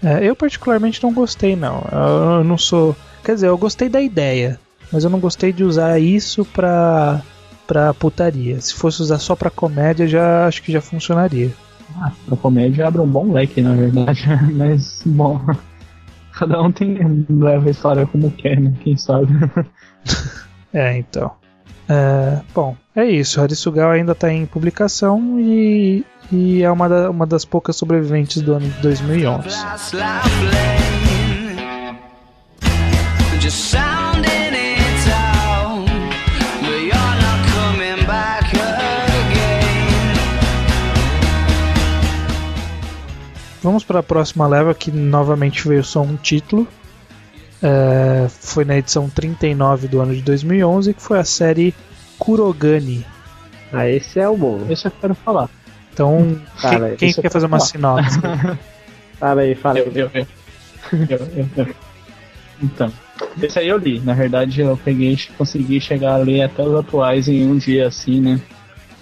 [0.04, 1.84] É, eu particularmente não gostei não.
[1.92, 4.60] Eu, eu não sou, quer dizer, eu gostei da ideia,
[4.92, 7.22] mas eu não gostei de usar isso pra
[7.68, 8.60] pra putaria.
[8.62, 11.52] Se fosse usar só pra comédia, já acho que já funcionaria.
[12.02, 14.26] Ah, a comédia abre um bom leque, na verdade.
[14.54, 15.40] Mas, bom.
[16.34, 18.74] Cada um tem, leva a história como quer, né?
[18.84, 19.28] Quem sabe.
[20.74, 21.32] É, então.
[21.90, 23.42] É, bom, é isso.
[23.42, 28.54] Harisugawa ainda está em publicação e, e é uma, da- uma das poucas sobreviventes do
[28.54, 29.48] ano de 2011.
[43.68, 46.66] Vamos para a próxima leva que novamente veio só um título.
[47.62, 51.76] É, foi na edição 39 do ano de 2011, que foi a série
[52.18, 53.06] Kurogani.
[53.74, 54.66] Ah, esse é o bom.
[54.70, 55.50] Esse eu quero falar.
[55.92, 58.20] Então, Cara, quem, quem eu quer fazer uma quero sinopse?
[59.20, 59.86] Fala aí, fala aí.
[59.86, 60.28] Eu, eu, eu.
[61.10, 61.76] Eu, eu, eu.
[62.64, 62.94] Então,
[63.44, 64.00] esse aí eu li.
[64.00, 67.88] Na verdade, eu peguei e consegui chegar a ler até os atuais em um dia,
[67.88, 68.40] assim, né?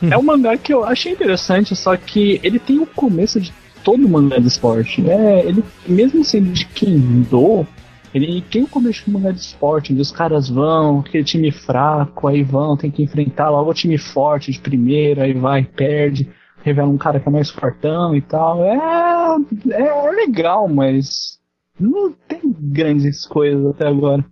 [0.09, 3.53] É um mangá que eu achei interessante, só que ele tem o começo de
[3.85, 5.07] todo mangá de esporte.
[5.07, 7.65] É, ele, mesmo sendo de Kendo,
[8.13, 12.27] ele tem o começo de mangá de esporte, onde os caras vão, aquele time fraco,
[12.27, 16.27] aí vão, tem que enfrentar logo o time forte de primeiro, aí vai, perde,
[16.63, 18.65] revela um cara que é mais fortão e tal.
[18.65, 19.37] É,
[19.71, 21.39] é legal, mas
[21.79, 24.25] não tem grandes coisas até agora.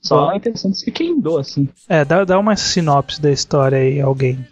[0.00, 1.68] Só é interessante se Kendo, assim.
[1.88, 4.46] É, dá, dá uma sinopse da história aí, alguém.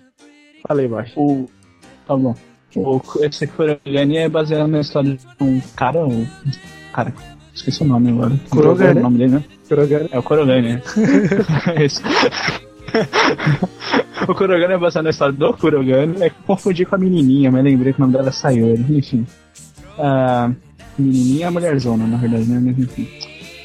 [0.66, 1.12] Falei baixo.
[1.20, 1.46] O.
[2.06, 2.34] Tá bom.
[2.74, 6.04] O, esse Kurogane é baseado na história de um cara.
[6.06, 6.26] Um,
[6.92, 7.12] cara,
[7.54, 8.32] esqueci o nome agora.
[8.48, 9.00] Kurogane.
[9.00, 9.44] O nome dele, né?
[9.68, 10.08] Kurogane.
[10.10, 10.72] É o Kurogane.
[10.76, 10.82] né?
[11.80, 12.02] Esse.
[14.28, 16.22] o Kurogane é baseado na história do Kurogane.
[16.22, 18.86] É que confundi com a menininha, mas lembrei que o nome dela é Sayori.
[18.88, 19.26] Enfim.
[19.98, 20.50] A
[20.98, 22.60] menininha é a mulherzona, na verdade, né?
[22.62, 23.08] Mas enfim.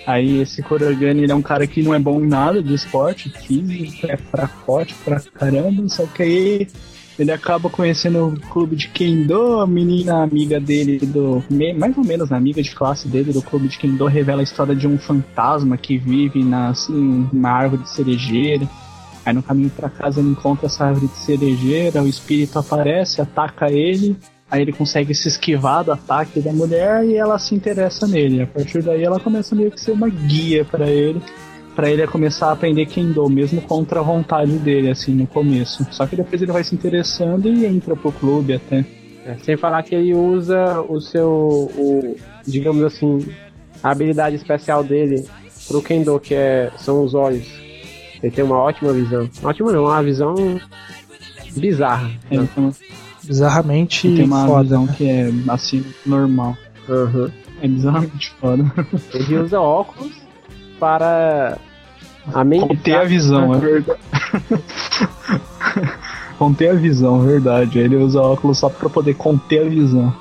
[0.06, 3.30] Aí esse Kurogane ele é um cara que não é bom em nada de esporte,
[3.30, 6.68] físico, é fracote pra caramba, só que aí
[7.20, 11.44] ele acaba conhecendo o clube de Kendo, a menina amiga dele, do
[11.76, 14.88] mais ou menos amiga de classe dele do clube de Kendo, revela a história de
[14.88, 18.68] um fantasma que vive na, assim, uma árvore de cerejeira.
[19.26, 23.70] Aí no caminho para casa ele encontra essa árvore de cerejeira, o espírito aparece, ataca
[23.70, 24.16] ele,
[24.50, 28.44] aí ele consegue se esquivar do ataque da mulher e ela se interessa nele.
[28.44, 31.22] A partir daí ela começa meio que ser uma guia para ele
[31.78, 35.86] para ele começar a aprender Kendo, mesmo contra a vontade dele, assim, no começo.
[35.92, 38.84] Só que depois ele vai se interessando e entra pro clube até.
[39.24, 41.30] É, sem falar que ele usa o seu,
[41.78, 42.16] o,
[42.48, 43.28] digamos assim,
[43.84, 45.24] a habilidade especial dele
[45.68, 47.48] pro Kendo, que é, são os olhos.
[48.24, 49.30] Ele tem uma ótima visão.
[49.44, 50.34] Ótima não, uma visão
[51.56, 52.10] bizarra.
[52.32, 52.50] Ele né?
[52.56, 52.74] tem uma,
[53.24, 54.64] Bizarramente tem uma foda.
[54.64, 54.96] visão né?
[54.98, 56.58] que é, assim, normal.
[56.90, 57.30] Uhum.
[57.62, 58.64] É bizarramente foda.
[59.14, 60.26] Ele usa óculos
[60.80, 61.60] para
[62.34, 62.70] amenizar.
[62.70, 64.00] Conter a visão, é verdade.
[66.38, 67.80] conter a visão, verdade.
[67.80, 70.14] Ele usa óculos só pra poder conter a visão.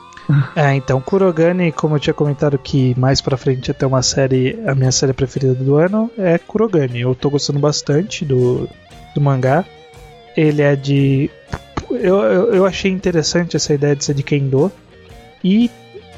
[0.56, 4.58] É, então, Kurogane, como eu tinha comentado que mais pra frente ia ter uma série,
[4.66, 7.00] a minha série preferida do ano, é Kurogane.
[7.00, 8.68] Eu tô gostando bastante do,
[9.14, 9.64] do mangá.
[10.36, 11.30] Ele é de.
[11.90, 14.70] Eu, eu, eu achei interessante essa ideia de ser de Kendo.
[15.44, 15.70] E,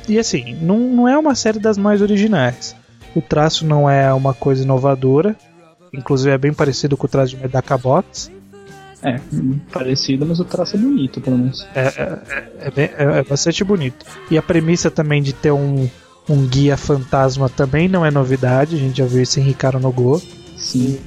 [0.09, 2.75] e assim, não, não é uma série das mais originais.
[3.15, 5.37] O traço não é uma coisa inovadora.
[5.93, 8.31] Inclusive é bem parecido com o traço de Medaka Box.
[9.03, 9.21] É,
[9.73, 11.67] parecido, mas o traço é bonito, pelo menos.
[11.75, 14.05] É, é, é, bem- é- é bastante bonito.
[14.31, 15.89] E a premissa também de ter um,
[16.29, 19.93] um guia fantasma também não é novidade, a gente já viu isso em Ricardo no
[19.93, 20.21] Go.
[20.57, 20.99] Sim.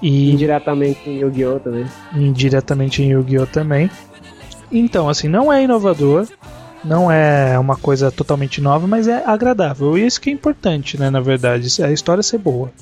[0.00, 1.60] E Indiretamente em Yu-Gi-Oh!
[1.60, 1.86] também.
[2.14, 3.46] indiretamente em Yu-Gi-Oh!
[3.46, 3.90] também.
[4.72, 6.26] Então, assim, não é inovador,
[6.84, 9.96] não é uma coisa totalmente nova, mas é agradável.
[9.98, 12.72] E isso que é importante, né, na verdade, a história ser boa.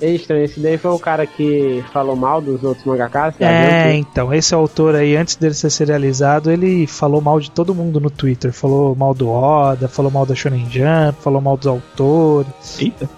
[0.00, 3.34] É estranho, esse daí foi o cara que falou mal dos outros mangakas?
[3.38, 4.00] É, viu?
[4.00, 8.10] então, esse autor aí, antes dele ser serializado, ele falou mal de todo mundo no
[8.10, 8.52] Twitter.
[8.52, 12.80] Falou mal do Oda, falou mal da Shonen Jump, falou mal dos autores.
[12.80, 13.08] Eita.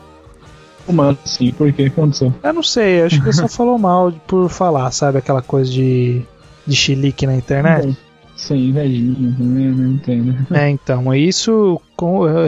[0.86, 1.52] Como assim?
[1.52, 2.32] Por que aconteceu?
[2.42, 5.18] Eu não sei, acho que ele só falou mal por falar, sabe?
[5.18, 6.22] Aquela coisa de,
[6.66, 7.96] de chilique na internet.
[8.36, 9.74] Sim, invejinho, né?
[9.74, 10.46] não entendo.
[10.52, 11.80] É, então, isso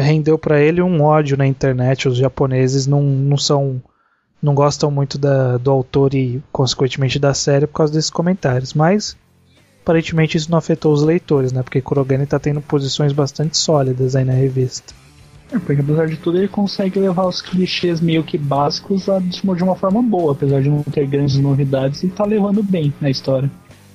[0.00, 2.08] rendeu pra ele um ódio na internet.
[2.08, 3.80] Os japoneses não, não são.
[4.46, 8.72] Não gostam muito da, do autor e, consequentemente, da série por causa desses comentários.
[8.72, 9.16] Mas,
[9.82, 11.62] aparentemente, isso não afetou os leitores, né?
[11.62, 14.94] Porque Kurogane tá tendo posições bastante sólidas aí na revista.
[15.52, 19.40] É, porque apesar de tudo ele consegue levar os clichês meio que básicos a- de
[19.62, 23.50] uma- forma boa, apesar de não ter grandes novidades, ele tá levando bem na história.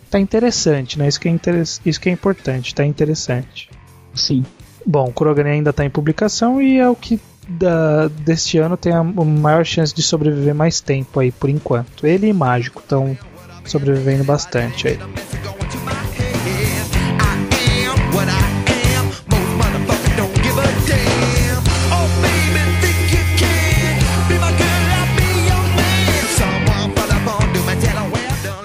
[0.10, 1.08] Tá interessante, né?
[1.08, 3.70] Isso que é, interess- isso que é importante, tá interessante.
[4.14, 4.44] Sim.
[4.86, 9.04] Bom, Kurogane ainda está em publicação e é o que da, deste ano tem a
[9.04, 12.06] maior chance de sobreviver mais tempo aí, por enquanto.
[12.06, 13.18] Ele e Mágico estão
[13.66, 15.00] sobrevivendo bastante aí.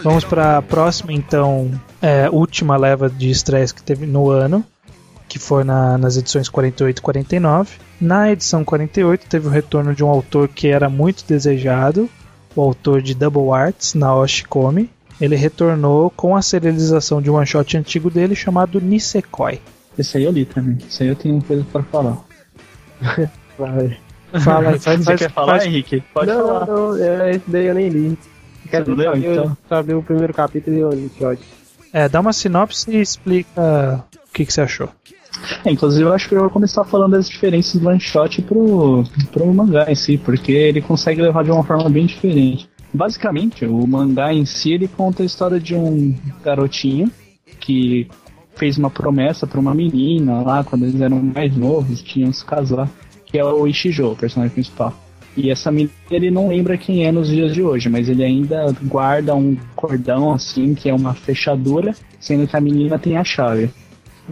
[0.02, 4.64] Vamos para a próxima, então, é, última leva de estreias que teve no ano,
[5.28, 7.72] que foi na- nas edições 48 e 49.
[8.00, 12.08] Na edição 48 teve o retorno de um autor que era muito desejado,
[12.54, 14.90] o autor de Double Arts, Naoshi Komi.
[15.18, 19.60] Ele retornou com a serialização de um one shot antigo dele chamado Nisekoi.
[19.98, 20.76] Esse aí eu li também.
[20.86, 22.18] Esse aí eu tenho coisa pra falar.
[23.58, 23.96] Vai.
[24.44, 26.02] Fala aí, faz, Você faz, quer falar, faz- Henrique?
[26.12, 26.66] Pode não, falar.
[26.66, 28.18] não, é, esse daí eu nem li.
[28.70, 29.56] Quero leu, saber, então?
[29.68, 31.44] saber o primeiro capítulo e o episódio.
[31.92, 34.90] É, dá uma sinopse e explica o que, que você achou.
[35.64, 39.04] É, inclusive eu acho que eu vou começar falando das diferenças do one shot pro,
[39.32, 42.68] pro mangá em si, porque ele consegue levar de uma forma bem diferente.
[42.92, 47.10] Basicamente, o mangá em si ele conta a história de um garotinho
[47.60, 48.08] que
[48.54, 52.88] fez uma promessa para uma menina lá quando eles eram mais novos, tinham se casar,
[53.26, 54.94] que é o Ishijo, o personagem principal.
[55.36, 58.74] E essa menina ele não lembra quem é nos dias de hoje, mas ele ainda
[58.84, 63.70] guarda um cordão assim, que é uma fechadura, sendo que a menina tem a chave.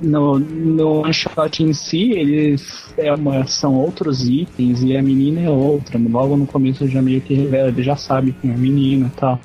[0.02, 5.40] No, no one shot em si, eles é uma, são outros itens e a menina
[5.40, 5.98] é outra.
[5.98, 9.20] Logo no começo já meio que revela, ele já sabe quem é a menina e
[9.20, 9.40] tal.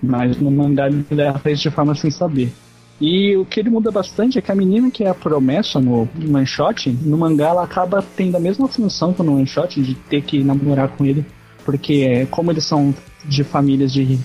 [0.00, 2.52] Mas no mangá ele leva de forma sem saber.
[3.00, 6.08] E o que ele muda bastante é que a menina que é a promessa no
[6.28, 9.94] one shot, no mangá ela acaba tendo a mesma função que no one shot de
[9.94, 11.24] ter que namorar com ele.
[11.64, 14.18] Porque como eles são de famílias de,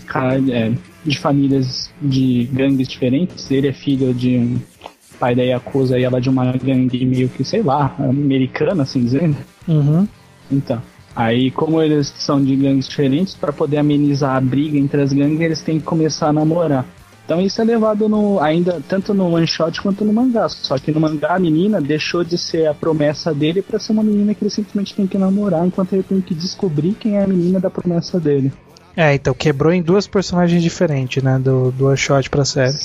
[0.52, 0.72] é,
[1.04, 4.60] de famílias de gangues diferentes, ele é filho de um
[5.20, 9.38] pai da Yakuza e ela de uma gangue meio que, sei lá, americana, assim dizendo.
[9.68, 10.08] Uhum.
[10.52, 10.82] Então.
[11.16, 15.42] Aí, como eles são de gangues diferentes, para poder amenizar a briga entre as gangues,
[15.42, 16.86] eles têm que começar a namorar.
[17.26, 20.50] Então isso é levado no, ainda tanto no one shot quanto no mangá.
[20.50, 24.04] Só que no mangá a menina deixou de ser a promessa dele para ser uma
[24.04, 27.28] menina que ele simplesmente tem que namorar, enquanto ele tem que descobrir quem é a
[27.28, 28.52] menina da promessa dele.
[28.96, 31.40] É, então quebrou em duas personagens diferentes, né?
[31.40, 32.76] Do, do one shot pra série.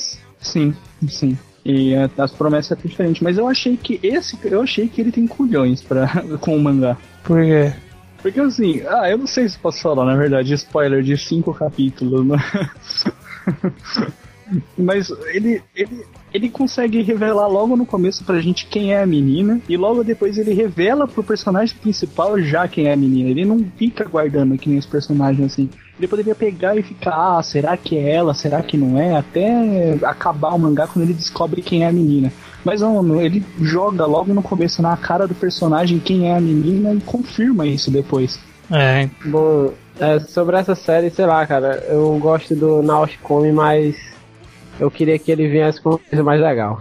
[0.41, 0.75] Sim,
[1.09, 1.37] sim.
[1.69, 3.21] E é, as promessas são diferentes.
[3.21, 4.39] Mas eu achei que esse.
[4.45, 6.09] Eu achei que ele tem culhões pra,
[6.41, 6.97] com o mangá.
[7.23, 7.75] Por quê?
[8.23, 12.27] Porque assim, ah, eu não sei se posso falar, na verdade, spoiler de cinco capítulos,
[12.27, 12.39] né?
[14.77, 19.61] Mas ele, ele, ele consegue revelar logo no começo pra gente quem é a menina,
[19.69, 23.31] e logo depois ele revela pro personagem principal já quem é a menina.
[23.31, 25.69] Ele não fica guardando que nem os personagens assim.
[25.99, 28.33] Ele poderia pegar e ficar, ah, será que é ela?
[28.33, 29.17] Será que não é?
[29.17, 32.33] Até acabar o mangá quando ele descobre quem é a menina.
[32.65, 36.95] Mas não, ele joga logo no começo na cara do personagem quem é a menina
[36.95, 38.39] e confirma isso depois.
[38.71, 43.97] É, Bom, é, sobre essa série, sei lá, cara, eu gosto do Naoshi Komi, mas
[44.79, 46.81] eu queria que ele viesse com uma coisa mais legal.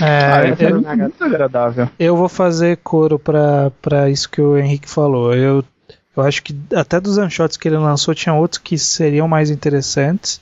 [0.00, 1.88] Ah, é, é eu, muito, agradável.
[1.98, 5.34] eu vou fazer coro pra, pra isso que o Henrique falou.
[5.34, 5.64] Eu,
[6.16, 10.40] eu acho que até dos unshots que ele lançou, tinha outros que seriam mais interessantes.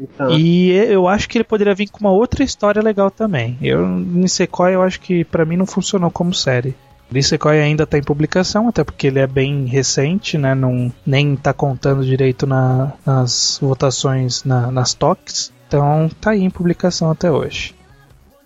[0.00, 3.56] Então, E eu acho que ele poderia vir com uma outra história legal também.
[3.62, 6.74] Eu, Nisekoi, eu acho que pra mim não funcionou como série.
[7.12, 10.52] Nisekoi ainda tá em publicação, até porque ele é bem recente, né?
[10.54, 15.52] Não, nem tá contando direito na- nas votações na- nas toques.
[15.66, 17.74] Então tá aí em publicação até hoje.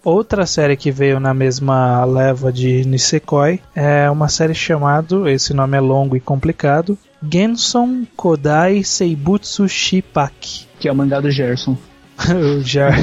[0.05, 5.77] Outra série que veio na mesma leva de Nisekoi é uma série chamada, esse nome
[5.77, 10.67] é longo e complicado, Genson Kodai Seibutsu Shipaki.
[10.79, 11.77] Que é o mangá do Gerson.
[12.29, 12.89] O já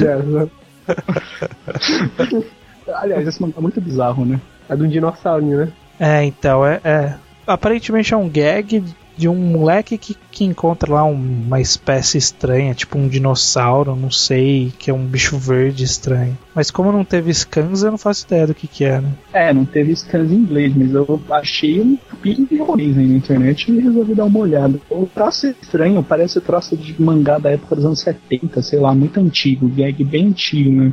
[3.00, 4.40] Aliás, esse mangá é muito bizarro, né?
[4.68, 5.72] é de um dinossaurinho, né?
[5.98, 7.14] É, então, é, é.
[7.46, 8.82] Aparentemente é um gag
[9.16, 14.72] de um moleque que, que encontra lá uma espécie estranha, tipo um dinossauro, não sei,
[14.78, 16.36] que é um bicho verde estranho.
[16.54, 19.10] Mas como não teve scans, eu não faço ideia do que que é, né?
[19.32, 23.16] É, não teve scans em inglês, mas eu achei um vídeo de japonês aí na
[23.16, 24.78] internet e resolvi dar uma olhada.
[24.90, 28.94] O traço é estranho, parece traço de mangá da época dos anos 70, sei lá,
[28.94, 30.92] muito antigo, gag bem antigo, né?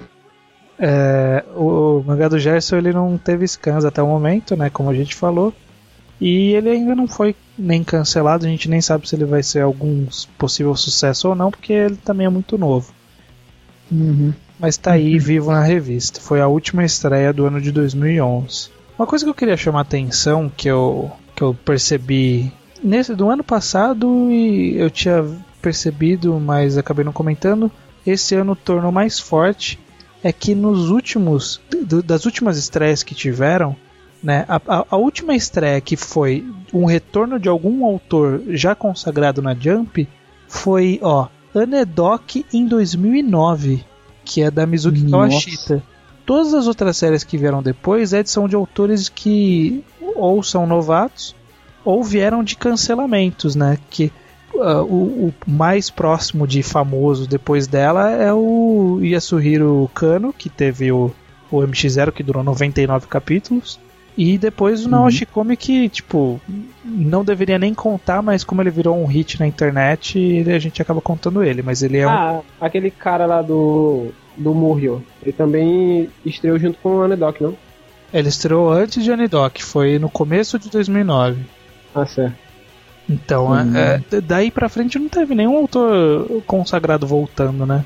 [0.80, 4.70] É, o, o mangá do Gerson ele não teve scans até o momento, né?
[4.70, 5.54] Como a gente falou.
[6.24, 9.60] E ele ainda não foi nem cancelado, a gente nem sabe se ele vai ser
[9.60, 10.08] algum
[10.38, 12.94] possível sucesso ou não, porque ele também é muito novo.
[14.58, 16.22] Mas tá aí vivo na revista.
[16.22, 18.70] Foi a última estreia do ano de 2011.
[18.98, 23.30] Uma coisa que eu queria chamar a atenção, que eu, que eu percebi nesse do
[23.30, 25.26] ano passado e eu tinha
[25.62, 27.70] percebido, mas acabei não comentando,
[28.08, 29.78] esse ano tornou mais forte
[30.24, 31.60] é que nos últimos
[32.06, 33.76] das últimas estreias que tiveram,
[34.24, 39.42] né, a, a- a última estreia que foi um retorno de algum autor já consagrado
[39.42, 40.08] na Jump
[40.48, 43.84] foi, ó, Anedok em 2009,
[44.24, 45.02] que é da Mizuki.
[45.12, 45.84] Kawashita.
[46.26, 49.84] Todas as outras séries que vieram depois é, são de autores que
[50.16, 51.36] ou são novatos
[51.84, 53.78] ou vieram de cancelamentos, né?
[53.90, 54.10] Que
[54.62, 60.92] ah, o, o mais próximo de famoso depois dela é o Yasuhiro Kano, que teve
[60.94, 61.12] o,
[61.52, 63.80] o MX0 que durou 99 capítulos.
[64.16, 66.40] E depois o Naoshi Komi que, tipo,
[66.86, 70.80] não deveria nem contar, mas como ele virou um hit na internet, ele- a gente
[70.82, 71.64] acaba contando ele.
[71.64, 72.12] Mas ele é um.
[72.12, 74.10] Ah, aquele cara lá do.
[74.38, 75.04] do Murrio.
[75.22, 77.56] Ele também estreou junto com o Anedok, não?
[78.14, 81.42] Ele estreou antes de Anidok, foi no começo de 2009.
[81.96, 82.36] Ah, certo.
[83.10, 87.84] Então, é- é, daí pra frente não teve nenhum autor consagrado voltando, né?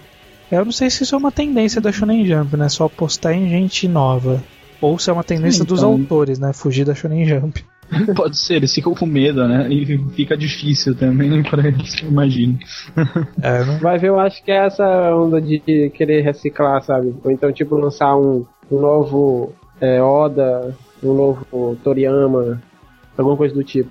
[0.52, 2.70] Eu não sei se isso é uma tendência da Shonen Jump, né?
[2.70, 4.42] Só apostar em gente nova.
[4.82, 6.54] Ou se é uma tendência Sim, dos então- autores, né?
[6.54, 7.64] Fugir da Shonen Jump.
[8.16, 9.68] Pode ser, eles ficam com medo, né?
[9.72, 12.58] E fica difícil também pra eles, eu imagino.
[13.42, 13.64] É.
[13.80, 17.16] Vai ver, eu acho que é essa onda de querer reciclar, sabe?
[17.24, 22.62] Ou então, tipo, lançar um, um novo é, Oda, um novo Toriyama,
[23.18, 23.90] alguma coisa do tipo.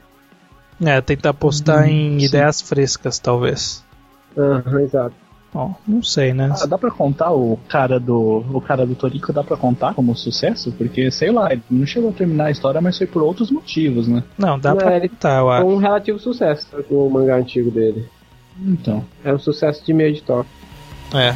[0.84, 2.26] é tentar apostar Hum, em sim.
[2.26, 3.82] ideias frescas, talvez.
[4.37, 5.14] Aham, exato.
[5.59, 6.53] Ó, não sei, né?
[6.61, 8.45] Ah, dá pra contar o cara do.
[8.53, 10.71] O cara do Toriko dá pra contar como sucesso?
[10.73, 14.07] Porque, sei lá, ele não chegou a terminar a história, mas foi por outros motivos,
[14.07, 14.23] né?
[14.37, 15.67] Não, dá Não, pra ele- contar, eu Foi acho.
[15.67, 18.07] um relativo sucesso o mangá antigo dele.
[18.61, 19.03] Então.
[19.25, 20.49] É um sucesso de meio de toque.
[21.15, 21.35] É.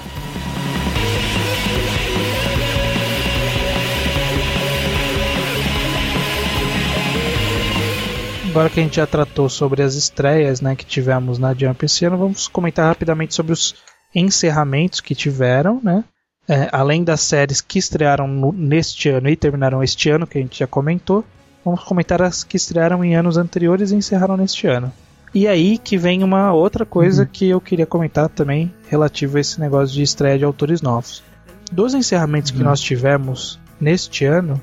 [8.51, 12.05] Agora que a gente já tratou sobre as estreias né, que tivemos na Jump esse
[12.05, 13.77] ano, vamos comentar rapidamente sobre os
[14.15, 16.05] encerramentos que tiveram, né?
[16.49, 20.41] É, além das séries que estrearam no- neste ano e terminaram este ano, que a
[20.41, 21.25] gente já comentou,
[21.65, 24.93] vamos comentar as que estrearam em anos anteriores e encerraram neste ano.
[25.33, 29.61] E aí que vem uma outra coisa que eu queria comentar também relativo a esse
[29.61, 31.23] negócio de estreia de autores novos.
[31.71, 34.61] Dos encerramentos que nós tivemos neste ano,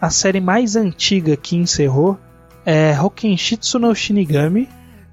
[0.00, 2.18] a série mais antiga que encerrou
[2.66, 4.68] é Hokenshitsu no Shinigami.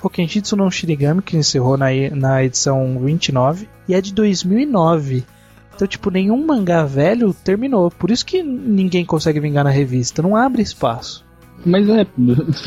[0.06, 5.24] Hokenshitsu no Shinigami, que encerrou na, na edição 29, e é de 2009.
[5.76, 7.92] Então, tipo, nenhum mangá velho terminou.
[7.92, 10.22] Por isso que ninguém consegue vingar na revista.
[10.22, 11.26] Não abre espaço.
[11.66, 12.06] Mas é,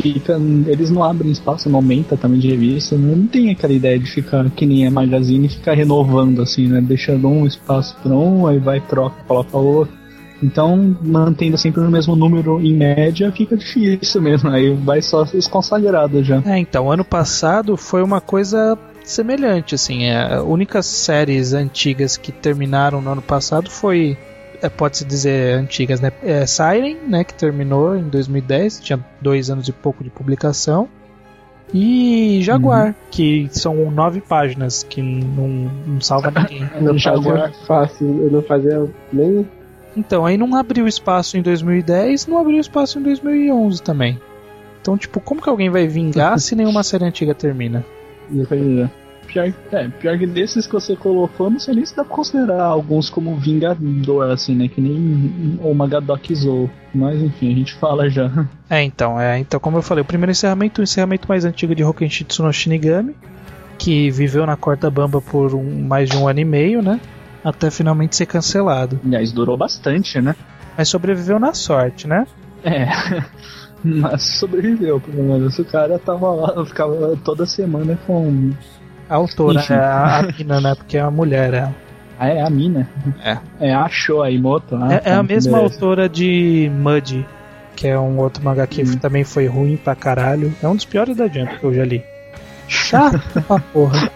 [0.02, 0.38] fica.
[0.66, 2.96] Eles não abrem espaço, não aumenta também de revista.
[2.96, 3.14] né?
[3.14, 6.80] Não tem aquela ideia de ficar que nem a magazine ficar renovando assim, né?
[6.80, 9.97] Deixando um espaço pra um, aí vai, troca, coloca outro.
[10.42, 14.50] Então, mantendo sempre o mesmo número em média, fica difícil mesmo.
[14.50, 16.42] Aí vai só os consagrados já.
[16.46, 20.04] É, então, ano passado foi uma coisa semelhante, assim.
[20.04, 24.16] É, a únicas séries antigas que terminaram no ano passado foi,
[24.62, 26.12] é, pode-se dizer antigas, né?
[26.22, 30.88] É, Siren, né, que terminou em 2010, tinha dois anos e pouco de publicação.
[31.72, 36.68] E Jaguar, que são nove páginas, que não, não salva ninguém.
[36.80, 37.50] Não Jaguar.
[37.50, 39.46] fazia fácil, eu não fazia nem.
[39.96, 44.20] Então, aí não abriu espaço em 2010, não abriu espaço em 2011 também.
[44.80, 47.84] Então, tipo, como que alguém vai vingar se nenhuma série antiga termina?
[48.48, 48.90] Pois é.
[49.26, 52.62] Pior, é, pior que desses que você colocou, não sei nem se dá pra considerar
[52.64, 54.68] alguns como Vingador, assim, né?
[54.68, 56.70] Que nem o Magadok Zou.
[56.94, 58.30] Mas enfim, a gente fala já.
[58.70, 61.84] É, então, é, então como eu falei, o primeiro encerramento, o encerramento mais antigo de
[61.84, 63.14] Hokenshitsu no Shinigami,
[63.78, 66.98] que viveu na corda bamba por um- mais de um ano e meio, né?
[67.44, 69.00] Até finalmente ser cancelado.
[69.04, 70.34] Aliás, durou bastante, né?
[70.76, 72.26] Mas sobreviveu na sorte, né?
[72.64, 72.86] É.
[73.84, 75.58] Mas sobreviveu, pelo menos.
[75.58, 78.50] O cara tava lá, ficava toda semana com.
[79.08, 79.72] A autora, Enfim.
[79.72, 80.74] é a, a mina, né?
[80.74, 81.72] Porque é uma mulher, é.
[82.18, 82.88] Ah, é a mina?
[83.24, 83.38] É.
[83.60, 84.74] É a Shoaimoto.
[84.76, 85.74] Ah, É, é tá, a mesma beleza.
[85.74, 87.24] autora de Mud,
[87.76, 88.98] que é um outro mangá que Hum.
[88.98, 90.52] também foi ruim pra caralho.
[90.60, 92.02] É um dos piores da Jump que eu já li.
[92.66, 94.10] Chato pra porra.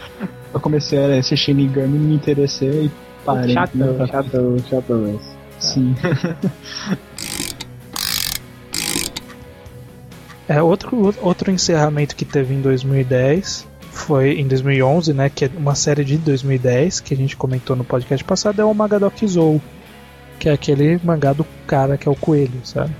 [0.52, 2.90] Eu comecei a assistir Shinigami, me interessei e
[3.24, 3.54] parei.
[3.54, 4.06] Chatão, né?
[4.06, 5.00] chatão, chatão.
[5.12, 5.94] mas- Sim.
[10.48, 15.28] É, outro, outro encerramento que teve em 2010 foi em 2011, né?
[15.28, 18.72] Que é uma série de 2010 que a gente comentou no podcast passado, é o
[18.72, 19.60] Magadok Zou.
[20.38, 22.92] Que é aquele mangá do cara que é o coelho, sabe?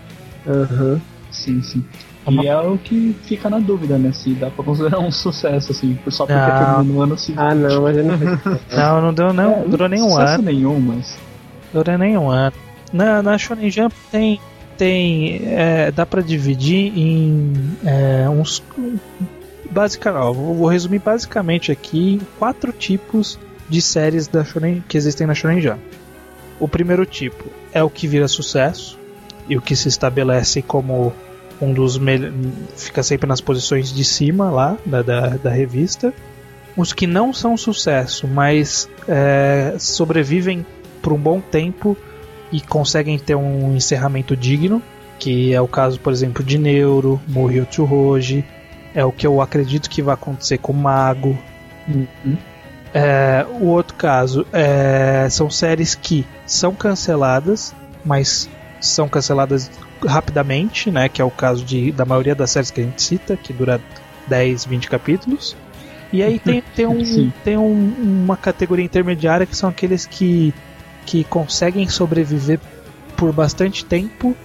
[0.47, 1.01] Aham.
[1.31, 1.85] Sim, sim.
[2.29, 4.13] Uma- E é o que fica na dúvida, né?
[4.13, 6.75] Se dá pra considerar um sucesso, assim, só porque Não.
[6.75, 7.41] terminou no ano seguinte.
[7.43, 8.29] Ah, não, mas eu não fiz.
[8.77, 10.43] Não, não deu, não, É, durou nem um sucesso ano.
[10.43, 11.17] nenhum, mas.
[11.73, 12.53] Durou nem um ano.
[12.93, 14.41] Na, na Shonen Jump tem.
[14.77, 17.53] tem é, dá pra dividir em
[17.85, 18.63] é, uns.
[19.71, 24.97] Basicamente, ó, vou vou resumir basicamente aqui em quatro tipos de séries da Shonen, que
[24.97, 25.79] existem na Shonen Jump.
[26.59, 28.99] O primeiro tipo é o que vira sucesso
[29.49, 31.13] e o que se estabelece como
[31.61, 32.35] um dos melhores.
[32.77, 36.13] fica sempre nas posições de cima lá da, da, da revista.
[36.77, 40.65] Os que não são sucesso, mas é, sobrevivem
[41.03, 41.97] por um bom tempo
[42.53, 44.83] e conseguem ter um encerramento digno,
[45.19, 48.45] que é o caso, por exemplo, de Neuro, Morreu Tsuhoji,
[48.95, 51.37] é o que eu acredito que vai acontecer com Mago.
[51.89, 52.37] Uhum.
[52.95, 58.49] É, o outro caso é, são séries que são canceladas, mas
[58.81, 59.71] são canceladas
[60.07, 61.09] rapidamente, né?
[61.09, 63.81] Que é o caso de, da maioria das séries que a gente cita, que dura
[64.27, 65.57] 10, 20 capítulos.
[66.13, 67.95] E aí tem, tem, um, tem um-
[68.25, 70.55] uma categoria intermediária que são aqueles que,
[71.07, 72.59] que conseguem sobreviver
[73.17, 74.37] por bastante tempo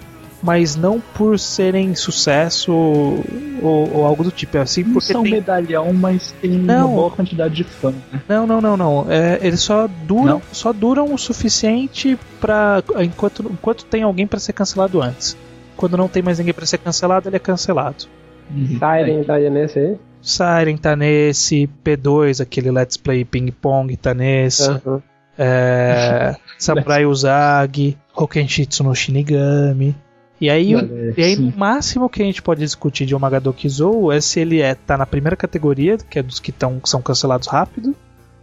[0.44, 4.58] mas não por serem sucesso ou, ou algo do tipo.
[4.58, 5.32] É assim Não porque são tem...
[5.32, 6.88] medalhão, mas tem Não.
[6.90, 7.92] uma boa quantidade de fã.
[8.12, 8.22] né?
[8.28, 9.06] Não, não, não, não.
[9.10, 10.42] É, eles só duram, Não?
[10.52, 15.38] só duram o suficiente para enquanto, enquanto tem alguém pra ser cancelado antes.
[15.78, 18.06] Quando não tem mais ninguém pra ser cancelado, ele é cancelado.
[18.52, 19.98] Siren tá nesse aí?
[20.22, 25.02] Siren tá nesse, P2, aquele Let's Play Ping Pong tá nesse, Aham.
[25.38, 29.96] é, Samurai Uzagi, Hokenshitsu no Shinigami.
[30.42, 30.74] E aí,
[31.16, 31.54] e aí sim.
[31.56, 34.98] o máximo que a gente pode discutir de Omagadoki Zou é se ele é, tá
[34.98, 37.96] na primeira categoria, que é dos que, tão, que são cancelados rápido,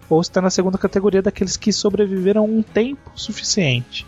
[0.08, 4.06] ou se tá na segunda categoria daqueles que sobreviveram um tempo suficiente.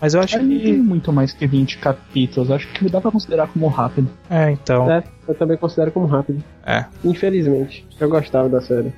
[0.00, 2.50] Mas eu acho Acho que tem muito mais que 20 capítulos.
[2.50, 4.10] Acho que dá pra considerar como rápido.
[4.28, 4.90] É, então.
[4.90, 6.44] É, eu também considero como rápido.
[6.66, 6.84] É.
[7.02, 7.86] Infelizmente.
[7.98, 8.92] Eu gostava da série.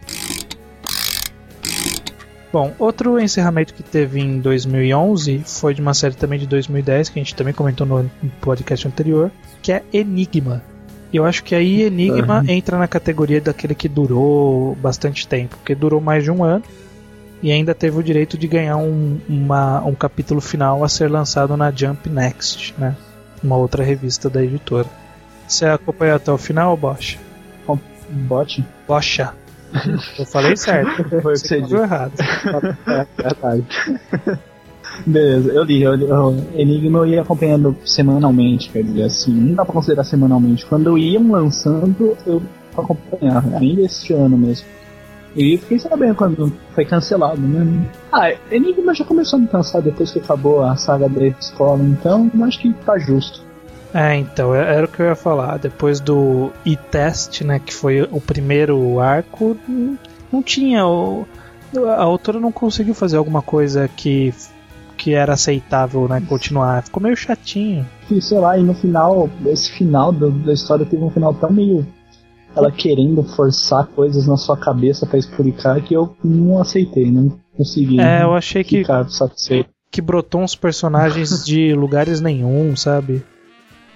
[2.57, 7.19] Bom, outro encerramento que teve em 2011 foi de uma série também de 2010, que
[7.19, 9.31] a gente também comentou no podcast anterior,
[9.61, 10.63] que é Enigma.
[11.13, 16.01] Eu acho que aí Enigma entra na categoria daquele que durou bastante tempo, porque durou
[16.01, 16.65] mais de um ano
[17.43, 21.55] e ainda teve o direito de ganhar um, uma- um capítulo final a ser lançado
[21.59, 22.97] na Jump Next, né?
[23.45, 24.87] Uma outra revista da editora.
[25.47, 27.19] Você acompanhou até o final, Bosch?
[28.09, 28.65] Bot?
[28.89, 29.35] Bocha.
[30.19, 31.05] Eu falei certo.
[31.23, 32.13] Foi o que você Falou errado.
[32.87, 33.65] É verdade.
[35.05, 39.75] Beleza, eu li, eu Enigma eu ia acompanhando semanalmente, quer dizer, assim, não dá pra
[39.75, 40.65] considerar semanalmente.
[40.65, 42.43] Quando iam lançando, eu
[42.77, 44.67] acompanhava, ainda este ano mesmo.
[45.37, 47.87] E fiquei sabendo quando foi cancelado, né?
[48.11, 52.31] Ah, Enigma já começou a me cansar depois que acabou a saga da escola, então
[52.43, 53.46] acho que tá justo.
[53.97, 55.59] É, então, é- era o que eu ia falar.
[55.59, 59.99] Depois do e-test, né, que foi o primeiro arco, não-
[60.31, 60.87] não tinha.
[60.87, 61.27] O,
[61.89, 64.35] a autora não conseguiu fazer alguma coisa que,
[64.99, 66.83] que era aceitável, né, continuar.
[66.83, 67.87] Ficou meio chatinho.
[68.11, 71.51] E sei lá, e no final, esse final do- da história teve um final tão
[71.51, 71.87] meio.
[72.55, 78.01] Ela querendo forçar coisas na sua cabeça pra explicar que eu não aceitei, não consegui
[78.01, 79.69] É, eu achei que, satisfeito.
[79.91, 83.23] que brotou uns personagens de lugares nenhum, sabe?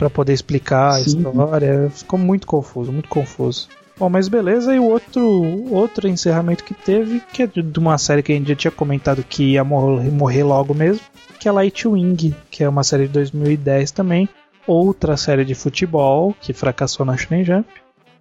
[0.00, 1.18] Pra poder explicar a Sim.
[1.18, 1.90] história.
[1.90, 3.68] Ficou muito confuso, muito confuso.
[3.98, 5.22] Bom, mas beleza, e o outro,
[5.70, 9.22] outro encerramento que teve, que é de uma série que a gente já tinha comentado
[9.22, 11.02] que ia morrer, morrer logo mesmo,
[11.38, 14.26] que é Light Wing, que é uma série de 2010 também.
[14.66, 17.68] Outra série de futebol que fracassou na Shonen Jump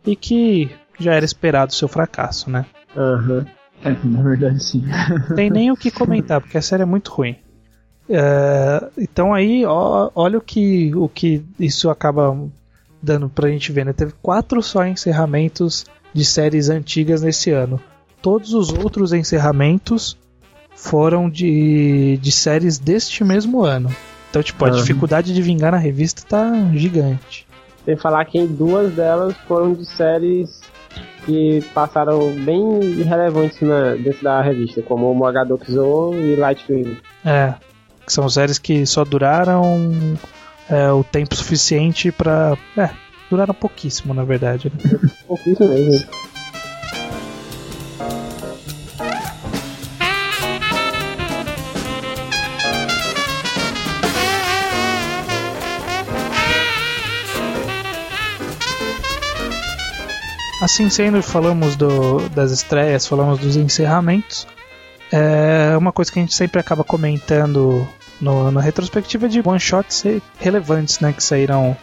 [0.05, 0.69] e que
[0.99, 2.65] já era esperado o seu fracasso, né?
[2.93, 3.45] Aham.
[3.85, 4.83] É, na verdade, sim.
[5.29, 7.37] Não tem nem o que comentar, porque a série é muito ruim.
[8.09, 12.35] É, então aí, ó, olha o que, o que isso acaba
[13.01, 13.93] dando pra gente ver, né?
[13.93, 17.79] Teve quatro só encerramentos de séries antigas nesse ano.
[18.21, 20.17] Todos os outros encerramentos
[20.75, 23.93] foram de, de séries deste mesmo ano.
[24.29, 27.47] Então, tipo, a dificuldade de vingar na revista tá gigante.
[27.85, 30.61] Sem falar que duas delas foram de séries
[31.25, 36.97] que passaram bem irrelevantes na, dentro da revista, como o Mogadoki Zou e Lightwing.
[37.25, 37.53] É,
[38.09, 40.17] que são séries que só duraram
[40.67, 42.57] é, o tempo suficiente pra.
[42.75, 42.89] É,
[43.29, 44.71] duraram pouquíssimo, na verdade.
[44.83, 44.99] Né?
[45.27, 46.09] Pouquíssimo mesmo.
[60.61, 64.45] Assim sendo, falamos do- das estreias, falamos dos encerramentos.
[65.11, 67.87] É uma coisa que a gente sempre acaba comentando
[68.21, 70.03] no, na retrospectiva de one shots
[70.39, 71.75] relevantes, né, que saíram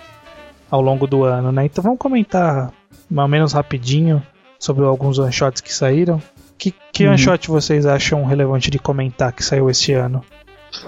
[0.70, 1.64] ao longo do ano, né?
[1.66, 2.72] Então vamos comentar
[3.10, 4.22] mais ou menos rapidinho
[4.58, 6.20] sobre alguns one shots que saíram.
[6.58, 7.10] Que, que Uhum.
[7.10, 10.24] one shot vocês acham relevante de comentar que saiu este ano?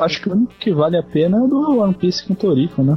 [0.00, 2.82] Acho que o único que vale a pena é o do One Piece com Toriko,
[2.82, 2.96] né?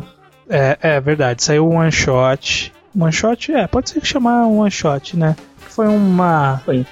[0.50, 2.74] É, é verdade, saiu um one shot.
[2.98, 5.36] One shot, é, pode ser que chamar um one shot, né?
[5.58, 6.86] Foi uma Foi.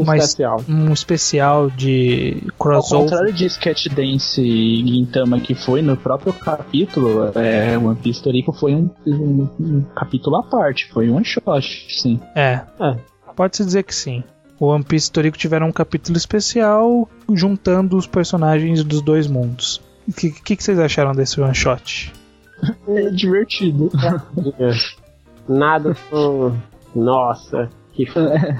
[0.00, 0.64] Um especial.
[0.68, 3.04] um especial de Ao crossover.
[3.10, 8.52] contrário de Sketch Dance e Gintama que foi no próprio capítulo, é, One Piece Toriko
[8.52, 12.20] foi um, um- um capítulo à parte, foi um one shot, sim.
[12.34, 12.60] É.
[12.80, 12.96] É.
[13.36, 14.22] Pode-se dizer que sim.
[14.60, 19.80] O One Piece e Toriko tiveram um capítulo especial juntando os personagens dos dois mundos.
[20.08, 22.12] O que, que, que vocês acharam desse one shot?
[22.88, 23.88] É divertido.
[25.48, 26.60] Nada tão.
[26.94, 28.56] Nossa, que é?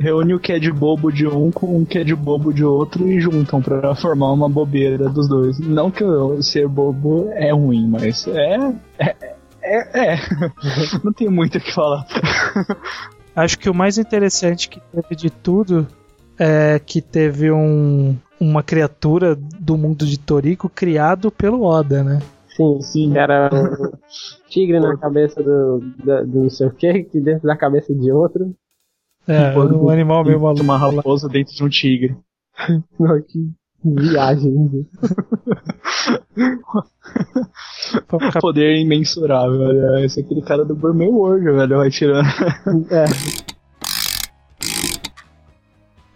[0.00, 2.64] Reúne o que é de bobo de um com o que é de bobo de
[2.64, 5.58] outro e juntam pra formar uma bobeira dos dois.
[5.60, 8.56] Não que eu ser bobo é ruim, mas é.
[8.98, 9.16] É.
[9.62, 10.16] é, é.
[11.04, 12.06] Não tem muito o que falar.
[13.36, 15.86] Acho que o mais interessante que teve de tudo
[16.38, 22.20] é que teve um, uma criatura do mundo de Toriko criado pelo Oda, né?
[22.56, 23.16] Sim, sim.
[23.18, 23.92] Era um
[24.48, 28.10] tigre na cabeça do, da- do não sei o que, que dentro da cabeça de
[28.10, 28.54] outro.
[29.32, 30.62] É, um animal meio maluco.
[30.62, 32.16] Uma raposa dentro de um tigre.
[32.98, 33.50] Não, que
[33.84, 34.86] viagem.
[38.10, 39.98] ficar- Poder imensurável, velho.
[40.04, 41.76] Esse é aquele cara do Gourmet World, velho.
[41.78, 42.26] Vai tirando.
[42.90, 43.04] É,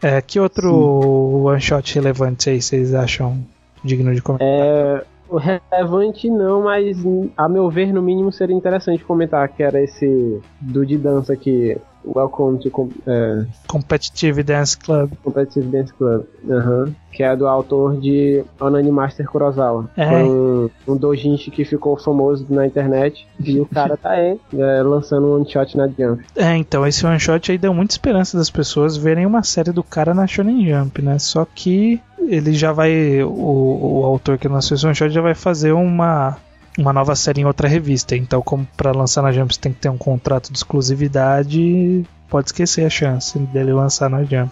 [0.03, 3.43] É, que outro one shot relevante aí vocês acham
[3.83, 4.47] digno de comentar?
[4.47, 6.99] é, o relevante não, mas
[7.37, 11.79] a meu ver, no mínimo, seria interessante comentar que era esse do de dança que
[12.05, 15.13] Welcome to Com- é, Competitive Dance Club.
[15.23, 19.89] Competitive Dance Club, aham, que é do autor de Onani Master Kurosawa.
[19.97, 20.23] É.
[20.23, 25.27] Um, um doujinshi que ficou famoso na internet e o cara tá aí, é, lançando
[25.29, 26.25] um one shot na Jump.
[26.37, 29.83] É, então, esse one shot aí deu muita esperança das pessoas verem uma série do
[29.83, 31.19] cara na Shonen Jump, né?
[31.19, 33.23] Só que ele já vai.
[33.23, 36.37] O, o autor que lançou esse one shot já vai fazer uma.
[36.79, 38.17] Uma nova série em outra revista.
[38.17, 42.49] Então, como pra lançar na Jump você tem que ter um contrato de exclusividade, pode
[42.49, 44.51] esquecer a chance dele lançar na Jump.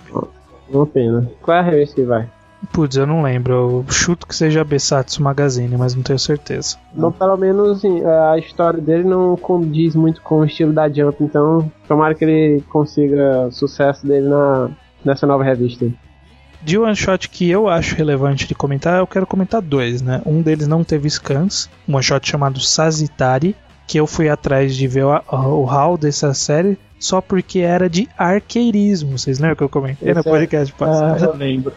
[0.70, 1.31] Uma pena.
[1.43, 2.29] Qual é a revista que vai?
[2.73, 3.53] Putz, eu não lembro.
[3.53, 6.77] Eu chuto que seja a Besatsu Magazine, mas não tenho certeza.
[6.95, 11.23] Não, pelo menos assim, a história dele não condiz muito com o estilo da Jump,
[11.25, 14.70] então tomara que ele consiga sucesso dele na,
[15.05, 15.87] nessa nova revista.
[16.65, 20.23] De one shot que eu acho relevante de comentar, eu quero comentar dois, né?
[20.25, 23.57] Um deles não teve scans, um one shot chamado Sazitari,
[23.87, 29.19] que eu fui atrás de ver o, hall dessa série só porque era de arqueirismo.
[29.19, 31.25] Vocês lembram que eu comentei no Esse é- podcast passado?
[31.25, 31.73] Eu lembro.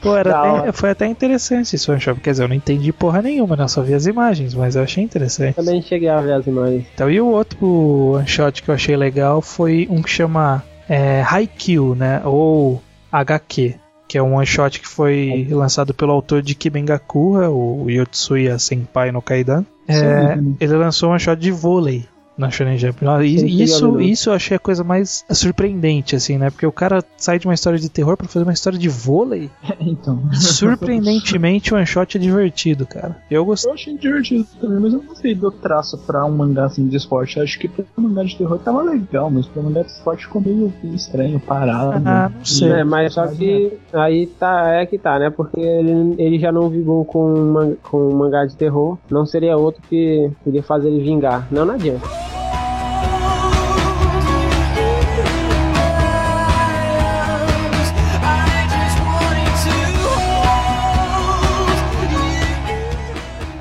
[0.00, 2.20] Pô, era até- foi até interessante esse one shot.
[2.20, 3.62] Quer dizer, eu não entendi porra nenhuma, né?
[3.62, 5.54] Eu só vi as imagens, mas eu achei interessante.
[5.54, 6.84] Também cheguei a ver as imagens.
[6.92, 11.22] Então, e o outro one shot que eu achei legal foi um que chama é,
[11.22, 12.20] Haikyuu, né?
[12.24, 12.82] Ou
[13.12, 13.74] HQ,
[14.08, 19.12] que é um one shot que foi lançado pelo autor de Kibengakura, o Yotsuya Senpai
[19.12, 19.64] no Kaidan.
[19.86, 22.06] É, ele lançou um one shot de vôlei
[22.36, 23.04] na Shonen Jump.
[23.04, 24.10] Nossa, e- Isso, eu vi.
[24.10, 26.50] isso eu achei a coisa mais surpreendente, assim, né?
[26.50, 29.50] Porque o cara sai de uma história de terror pra fazer uma história de vôlei.
[29.80, 30.20] então.
[30.32, 33.16] Surpreendentemente, o one shot é divertido, cara.
[33.30, 33.70] Eu gostei.
[33.70, 36.96] Eu achei divertido também, mas eu não gostei do traço pra um mangá assim de
[36.96, 37.36] esporte.
[37.36, 39.90] Eu acho que pra um mangá de terror tava legal, mas pra um mangá de
[39.90, 42.02] esporte ficou meio estranho, parado.
[42.06, 42.70] Ah, não sei.
[42.70, 45.30] É, mas só que aí tá, é que tá, né?
[45.30, 48.98] Porque ele, ele já não vingou com, um man- com um mangá de terror.
[49.10, 51.46] Não seria outro que podia fazer ele vingar.
[51.50, 52.06] Não, não adianta.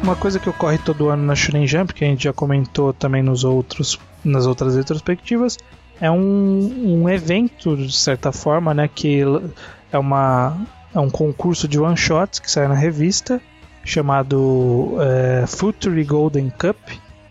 [0.04, 3.22] Uma coisa que ocorre todo ano na Shonen Jump, que a gente já comentou também
[3.22, 5.60] nos outros, nas outras retrospectivas,
[6.02, 9.22] é um, um evento, de certa forma, né, que
[9.92, 10.58] é, uma,
[10.94, 13.40] é um concurso de one-shots que sai na revista,
[13.86, 16.78] chamado é, Future Golden Cup,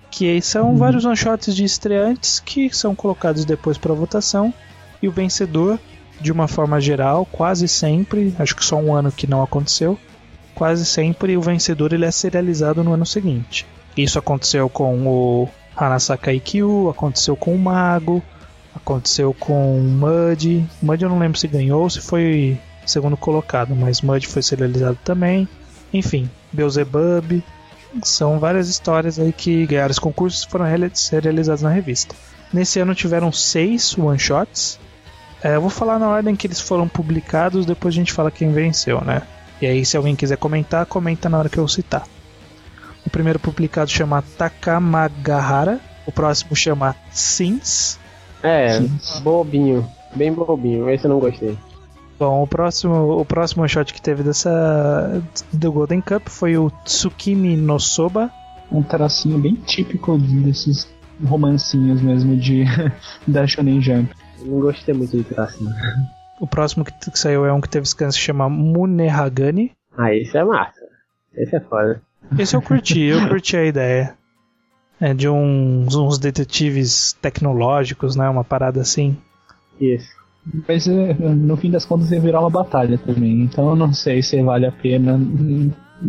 [0.09, 4.55] que são vários one-shots de estreantes que são colocados depois para votação,
[5.03, 5.77] e o vencedor,
[6.21, 9.99] de uma forma geral, quase sempre, acho que só um ano que não aconteceu,
[10.61, 13.67] quase sempre o vencedor ele é serializado no ano seguinte.
[13.97, 18.23] Isso aconteceu com o Hanasaka Ikkyu, aconteceu com o Mago,
[18.77, 20.63] aconteceu com o Mud.
[20.83, 24.99] Mud eu não lembro se ganhou ou se foi segundo colocado, mas Mud foi serializado
[25.03, 25.49] também.
[25.95, 27.43] Enfim, Beelzebub.
[28.03, 32.15] São várias histórias aí que ganharam os concursos e foram serializados na revista.
[32.53, 34.79] Nesse ano tiveram seis one-shots.
[35.43, 38.53] É, eu vou falar na ordem que eles foram publicados, depois a gente fala quem
[38.53, 39.23] venceu, né?
[39.61, 42.07] E aí, se alguém quiser comentar, comenta na hora que eu citar.
[43.05, 47.99] O primeiro publicado chama Takamagahara, o próximo chama Sins.
[48.43, 48.81] É,
[49.23, 49.87] bobinho.
[50.15, 50.89] Bem bobinho.
[50.89, 51.57] Esse eu não gostei.
[52.19, 57.57] Bom, o próximo, o próximo shot que teve dessa do Golden Cup foi o Tsukimi
[57.57, 58.31] no Soba.
[58.71, 60.87] Um tracinho bem típico desses
[61.25, 62.65] romancinhos mesmo de
[63.27, 64.15] da Shonen Jump.
[64.45, 65.71] Não gostei muito do tracinho.
[66.41, 69.73] O próximo que, que saiu é um que teve scan se chama Munehagani.
[69.97, 70.81] Ah, esse é massa.
[71.37, 72.03] Esse é foda.
[72.39, 74.15] Esse eu curti, eu curti a ideia.
[74.99, 78.29] É de uns, uns detetives tecnológicos, né?
[78.29, 79.17] Uma parada assim.
[79.79, 80.09] Isso.
[80.67, 84.23] Mas é, no fim das contas ia virar uma batalha também, então eu não sei
[84.23, 85.21] se vale a pena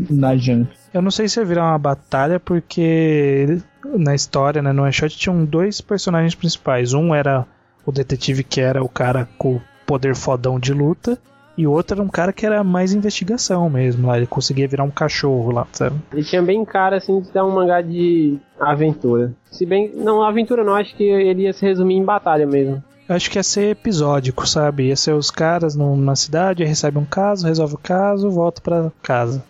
[0.09, 0.71] na Jump.
[0.93, 5.17] Eu não sei se ia virar uma batalha, porque na história, né, no one shot,
[5.17, 6.93] tinham dois personagens principais.
[6.93, 7.45] Um era
[7.85, 9.59] o detetive que era o cara com
[9.91, 11.17] poder fodão de luta,
[11.57, 14.15] e o outro era um cara que era mais investigação mesmo, lá.
[14.17, 15.97] Ele conseguia virar um cachorro lá, sabe?
[16.13, 19.33] Ele tinha bem cara assim de dar um mangá de aventura.
[19.51, 19.91] Se bem.
[19.93, 22.81] Não, aventura não, acho que ele ia se resumir em batalha mesmo.
[23.09, 24.87] Eu acho que ia ser episódico, sabe?
[24.87, 28.89] Ia ser os caras num- na cidade, recebe um caso, resolve o caso, volta pra
[29.03, 29.43] casa.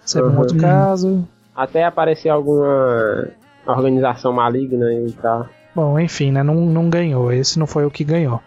[0.00, 0.38] Recebe um Uhum.
[0.38, 1.28] outro caso.
[1.54, 3.28] Até aparecer alguma
[3.66, 5.46] organização maligna e tal.
[5.74, 6.42] Bom, enfim, né?
[6.42, 7.30] Não, não ganhou.
[7.30, 8.40] Esse não foi o que ganhou.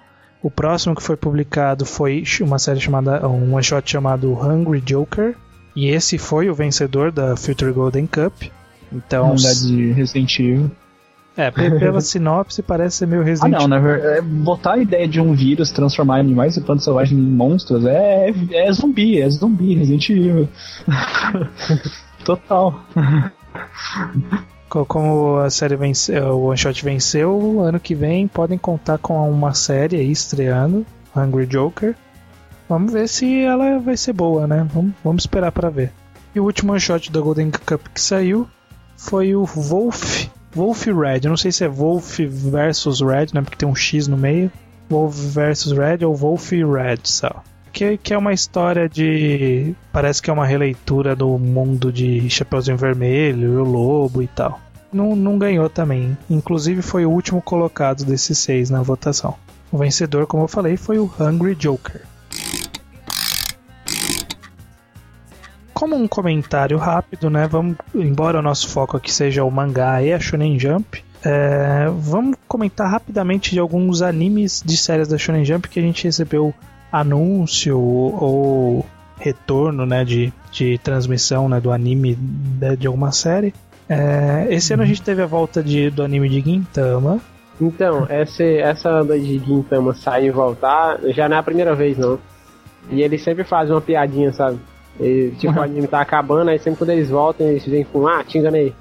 [0.43, 3.27] O próximo que foi publicado foi uma série chamada.
[3.27, 5.35] um one shot chamado Hungry Joker.
[5.75, 8.33] E esse foi o vencedor da Future Golden Cup.
[8.91, 9.27] Então.
[9.29, 10.71] Mangá de Resident Evil.
[11.37, 14.77] É, pe- pela sinopse parece ser meio Ah, Resident não, na verdade, é, botar a
[14.79, 19.29] idead de um vírus transformar animais e plantas selvagens em monstros é, é zumbi, é
[19.29, 20.49] zumbi, Resident Evil.
[22.25, 22.83] Total.
[24.71, 29.29] Co- Como a série venceu, o One Shot venceu, ano que vem podem contar com
[29.29, 31.93] uma série aí estreando, Hungry Joker.
[32.69, 34.65] Vamos ver se ela vai ser boa, né?
[34.73, 35.91] Vamos, vamos esperar para ver.
[36.33, 38.47] E o último One Shot da Golden Cup que saiu
[38.95, 41.19] foi o Wolf, Wolf Red.
[41.25, 43.41] Eu não sei se é Wolf versus Red, né?
[43.41, 44.49] Porque tem um X no meio.
[44.89, 47.43] Wolf versus Red ou Wolf Red, só.
[47.71, 49.73] Que, que é uma história de.
[49.91, 54.59] Parece que é uma releitura do mundo de Chapeuzinho Vermelho, o Lobo e tal.
[54.91, 56.17] Não, não ganhou também.
[56.29, 59.35] Inclusive foi o último colocado desses seis na votação.
[59.71, 62.01] O vencedor, como eu falei, foi o Hungry Joker.
[65.73, 67.47] Como um comentário rápido, né?
[67.47, 72.35] Vamos, embora o nosso foco aqui seja o mangá e a Shonen Jump, é, vamos
[72.47, 76.53] comentar rapidamente de alguns animes de séries da Shonen Jump que a gente recebeu
[76.91, 78.85] anúncio ou
[79.17, 83.53] retorno né, de, de transmissão né, do anime de, de alguma série.
[83.87, 87.19] É, esse ano a gente teve a volta de, do anime de Gintama.
[87.59, 91.97] Então, essa, essa onda de Gintama sair e voltar já não é a primeira vez,
[91.97, 92.17] não.
[92.89, 94.59] E eles sempre fazem uma piadinha, sabe?
[94.99, 98.23] E, tipo, o anime tá acabando, aí sempre quando eles voltam, eles vêm com, ah,
[98.23, 98.73] te enganei.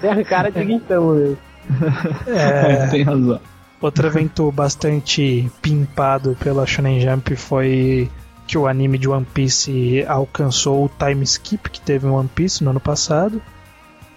[0.00, 1.38] Tem a cara de Gintama mesmo.
[2.26, 3.40] É, tem razão.
[3.84, 8.10] Outro evento bastante pimpado pela Shonen Jump foi
[8.46, 12.64] que o anime de One Piece alcançou o time skip que teve em One Piece
[12.64, 13.42] no ano passado.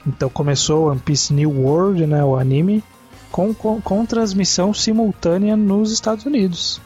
[0.08, 2.82] Então começou One Piece New World, né, o anime,
[3.30, 6.80] com, com, com transmissão simultânea nos Estados Unidos.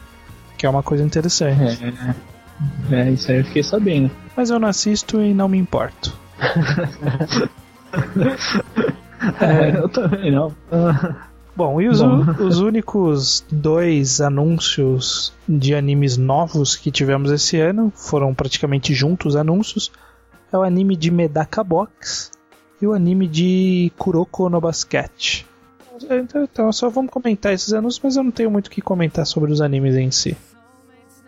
[0.58, 1.78] Que é uma coisa interessante.
[2.90, 4.10] É, é, isso aí eu fiquei sabendo.
[4.36, 6.12] Mas eu não assisto e não me importo.
[9.40, 10.52] É, eu também não.
[11.54, 12.24] Bom, e os, Bom.
[12.40, 19.92] os únicos dois anúncios de animes novos que tivemos esse ano foram praticamente juntos anúncios.
[20.50, 22.30] É o anime de Medaka Box
[22.80, 25.44] e o anime de Kuroko no Basket.
[26.10, 29.26] Então, então só vamos comentar esses anúncios, mas eu não tenho muito o que comentar
[29.26, 30.36] sobre os animes em si.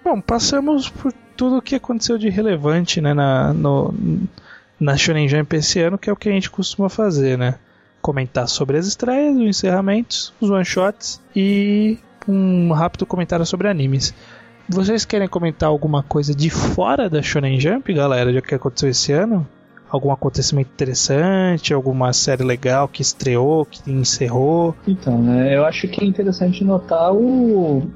[0.02, 3.94] Bom, passamos por tudo o que aconteceu de relevante né, na, no,
[4.80, 7.58] na Shonen Jump esse ano, que é o que a gente costuma fazer, né?
[8.04, 11.96] Comentar sobre as estreias, os encerramentos, os one shots e
[12.28, 14.14] um rápido comentário sobre animes.
[14.68, 19.10] Vocês querem comentar alguma coisa de fora da Shonen Jump, galera, já que aconteceu esse
[19.10, 19.46] ano?
[19.90, 24.74] Algum acontecimento interessante, alguma série legal que estreou, que encerrou?
[24.86, 27.90] Então, né, eu acho que é interessante notar o.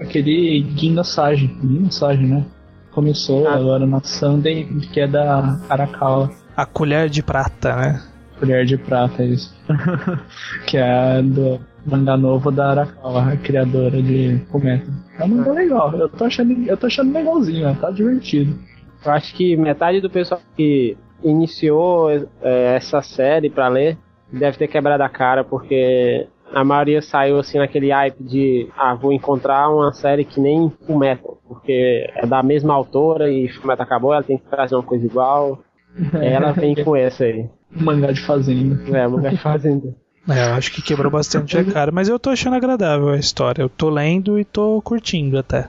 [0.00, 1.46] aquele Gin Sage.
[1.62, 2.44] Gin Sage, né?
[2.90, 3.54] Começou Ah.
[3.54, 6.30] agora na Sunday, que é da Arakawa.
[6.56, 8.02] A colher de prata, né?
[8.38, 9.54] Colher de Prata, é isso.
[10.66, 14.90] que é do mangá novo da Arakawa, a criadora de Fumeto.
[15.18, 17.76] É um mangá legal, eu tô achando, eu tô achando legalzinho, né?
[17.80, 18.58] tá divertido.
[19.04, 23.98] Eu acho que metade do pessoal que iniciou é, essa série pra ler
[24.32, 29.12] deve ter quebrado a cara, porque a maioria saiu assim naquele hype de ah, vou
[29.12, 34.22] encontrar uma série que nem Fullmetal, porque é da mesma autora e Fullmetal acabou, ela
[34.22, 35.58] tem que trazer uma coisa igual.
[36.20, 37.48] Ela vem com essa aí.
[37.74, 38.80] Mangá de fazenda.
[38.96, 39.94] É, mangá de fazenda.
[40.28, 43.60] É, eu acho que quebrou bastante a cara, mas eu tô achando agradável a história.
[43.62, 45.68] Eu tô lendo e tô curtindo até.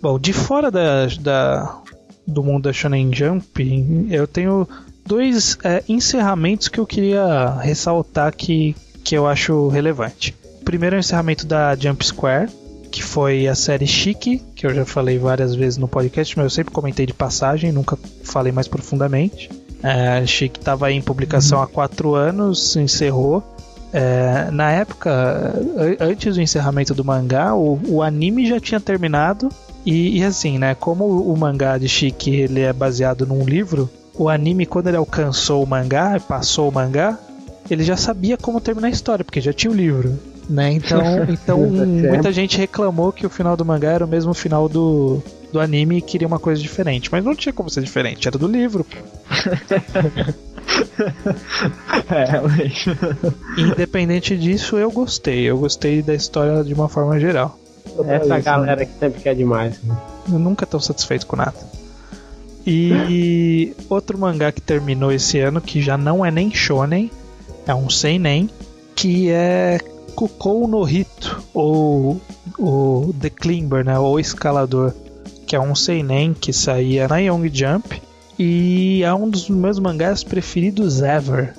[0.00, 1.82] Bom, de fora da, da-
[2.26, 4.66] do mundo da Shonen Jump, eu tenho
[5.04, 10.34] dois é, encerramentos que eu queria ressaltar que, que eu acho relevante.
[10.60, 12.48] O primeiro é o encerramento da Jump Square,
[12.90, 16.50] que foi a série Chique, que eu já falei várias vezes no podcast, mas eu
[16.50, 19.50] sempre comentei de passagem, nunca falei mais profundamente.
[19.82, 23.42] É, Chique estava em publicação há quatro anos, encerrou.
[23.92, 25.54] É, na época,
[26.00, 29.48] antes do encerramento do mangá, o, o anime já tinha terminado.
[29.86, 30.74] E, e assim, né?
[30.74, 35.62] Como o mangá de Chique ele é baseado num livro, o anime, quando ele alcançou
[35.62, 37.16] o mangá, passou o mangá,
[37.70, 40.18] ele já sabia como terminar a história, porque já tinha o livro.
[40.48, 40.72] Né?
[40.72, 45.22] Então, então muita gente reclamou que o final do mangá era o mesmo final do,
[45.52, 47.10] do anime e queria uma coisa diferente.
[47.12, 48.86] Mas não tinha como ser diferente, era do livro.
[52.10, 52.90] É, realmente.
[53.56, 55.42] Independente disso, eu gostei.
[55.44, 57.58] Eu gostei da história de uma forma geral.
[58.06, 59.80] Essa galera que sempre quer demais.
[60.30, 61.56] Eu nunca tô satisfeito com nada.
[62.66, 67.10] E outro mangá que terminou esse ano, que já não é nem shonen,
[67.66, 68.50] é um seinen,
[68.94, 69.78] que é
[70.18, 72.20] Kukou no Hito, ou
[72.58, 74.92] o The Climber, né, ou Escalador,
[75.46, 78.02] que é um seinen que saía na Young Jump
[78.36, 81.54] e é um dos meus mangás preferidos ever.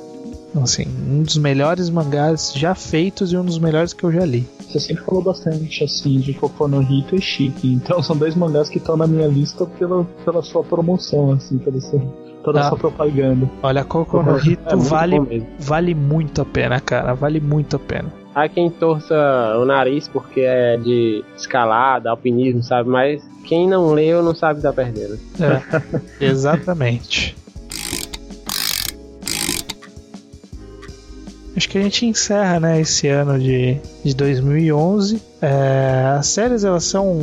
[0.61, 4.45] Assim, um dos melhores mangás já feitos e um dos melhores que eu já li.
[4.67, 7.71] Você sempre falou bastante assim de Cocô no Hito e Chique.
[7.71, 11.79] Então são dois mangás que estão na minha lista pela, pela sua promoção, assim, pela
[11.79, 12.01] sua,
[12.43, 13.49] toda a sua propaganda.
[13.63, 17.13] Olha, no É vale, bom vale muito a pena, cara.
[17.13, 18.11] Vale muito a pena.
[18.43, 19.13] Há quem torça
[19.57, 22.89] o nariz porque é de escalada, alpinismo, sabe?
[22.89, 25.19] Mas quem não leu não sabe que tá perdendo.
[25.39, 25.61] É,
[26.25, 27.35] exatamente.
[31.57, 35.21] Acho que a gente encerra né, esse ano de, de 2011.
[35.41, 37.19] É, as séries elas são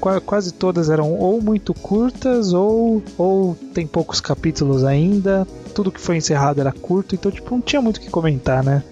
[0.00, 5.44] qua- quase todas eram ou muito curtas ou, ou tem poucos capítulos ainda.
[5.74, 8.84] Tudo que foi encerrado era curto, então tipo não tinha muito o que comentar, né?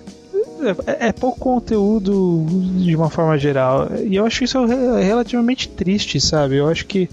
[0.87, 2.45] É, é pouco conteúdo
[2.79, 3.89] de uma forma geral.
[4.05, 6.57] E eu acho isso re- relativamente triste, sabe?
[6.57, 7.09] Eu acho que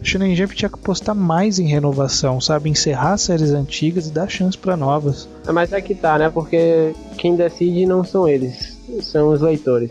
[0.00, 2.70] o Shonen Jump tinha que apostar mais em renovação, sabe?
[2.70, 5.28] Encerrar séries antigas e dar chance pra novas.
[5.52, 6.30] Mas é que tá, né?
[6.30, 9.90] Porque quem decide não são eles, são os leitores.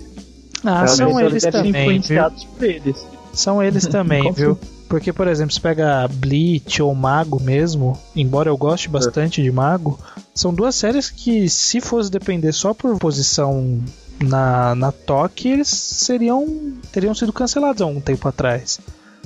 [0.64, 1.82] Ah, são eles eles também, viu?
[1.82, 3.08] influenciados por eles.
[3.34, 4.58] São eles também, viu?
[4.88, 10.00] Porque, por exemplo, se pega Bleach ou Mago mesmo, embora eu goste bastante de Mago,
[10.34, 13.82] são duas séries que, se fosse depender só por posição
[14.22, 16.46] na, na Toque, eles seriam
[16.92, 18.80] teriam sido cancelados há um tempo atrás.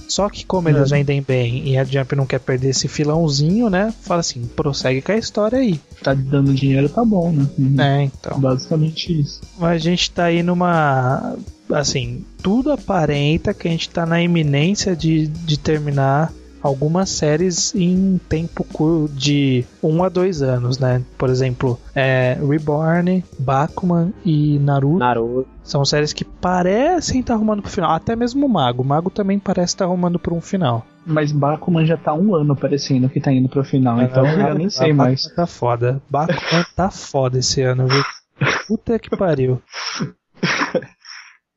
[0.08, 3.94] Só que como eles vendem bem e a Jump não quer perder esse filãozinho, né?
[4.02, 5.80] Fala assim, prossegue com a história aí.
[6.04, 7.48] Tá dando dinheiro, tá bom, né?
[7.80, 8.40] É, então.
[8.40, 9.42] Basicamente isso.
[9.58, 11.36] Mas a gente tá aí numa.
[11.72, 18.20] Assim, tudo aparenta que a gente tá na iminência de, de terminar algumas séries em
[18.30, 21.02] tempo curto de um a dois anos, né?
[21.18, 25.48] Por exemplo, é, Reborn, Bakuman e Naruto Naruto.
[25.64, 27.92] são séries que parecem estar arrumando pro final.
[27.92, 28.82] Até mesmo o Mago.
[28.82, 30.86] O Mago também parece estar arrumando por um final.
[31.06, 34.54] Mas Bakuman já tá um ano parecendo que tá indo pro final, então eu já
[34.54, 35.24] nem sei A mais.
[35.24, 36.02] Bakuman Tá foda.
[36.10, 38.04] Bakuman tá foda esse ano, viu?
[38.68, 39.62] Puta que pariu.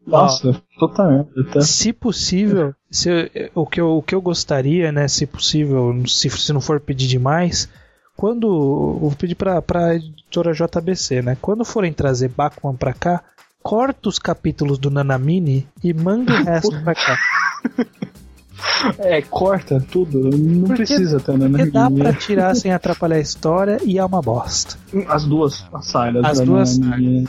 [0.06, 1.30] Nossa, totalmente.
[1.52, 1.60] Tá?
[1.60, 3.08] Se possível, se
[3.54, 7.06] o, que eu, o que eu gostaria, né, se possível, se, se não for pedir
[7.06, 7.68] demais,
[8.16, 8.98] quando.
[9.00, 11.36] Vou pedir pra, pra editora JBC, né?
[11.40, 13.22] Quando forem trazer Bakuman pra cá,
[13.62, 17.18] corta os capítulos do Nanamini e manda o resto pra cá.
[18.98, 20.30] É, corta tudo.
[20.36, 21.48] Não Porque- precisa ter, né?
[21.48, 24.76] Porque dá pra tirar sem atrapalhar a história e é uma bosta.
[25.08, 26.24] As duas saídas.
[26.24, 27.24] As da duas Nami.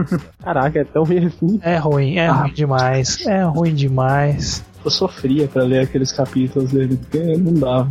[0.42, 1.60] Caraca, é tão ruim assim.
[1.62, 2.32] É ruim, é Ah.
[2.42, 3.26] ruim demais.
[3.26, 4.64] É ruim demais.
[4.84, 7.88] Eu sofria pra ler aqueles capítulos dele, porque não dava.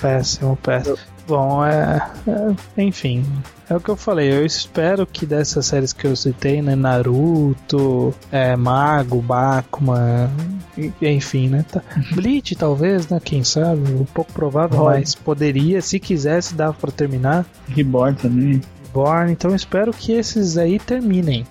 [0.00, 0.96] Péssimo, péssimo.
[1.32, 3.24] Bom, é, é- Enfim,
[3.70, 4.30] é o que eu falei.
[4.30, 6.74] Eu espero que dessas séries que eu citei, né?
[6.76, 10.28] Naruto, é, Mago, Bakuman,
[10.76, 11.64] e- enfim, né?
[11.72, 11.80] Tá.
[12.14, 13.18] Bleach, talvez, né?
[13.24, 13.92] Quem sabe?
[13.94, 17.46] Um pouco provável, mas poderia, se quisesse, dava pra terminar.
[17.66, 18.60] Reborn também.
[18.92, 21.46] Born, então eu espero que esses aí terminem.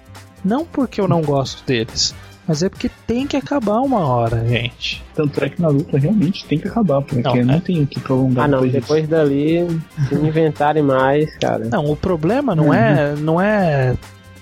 [0.46, 2.14] Não porque eu não gosto deles,
[2.48, 5.04] mas é porque tem que acabar uma hora, gente.
[5.16, 7.60] Tanto é que Naruto realmente tem que acabar, porque Não, não, é.
[7.60, 8.74] tem o que prolongar Ah não, disso.
[8.74, 9.68] depois dali,
[10.10, 11.66] se inventarem mais, cara.
[11.66, 13.96] Não, o problema não é, não é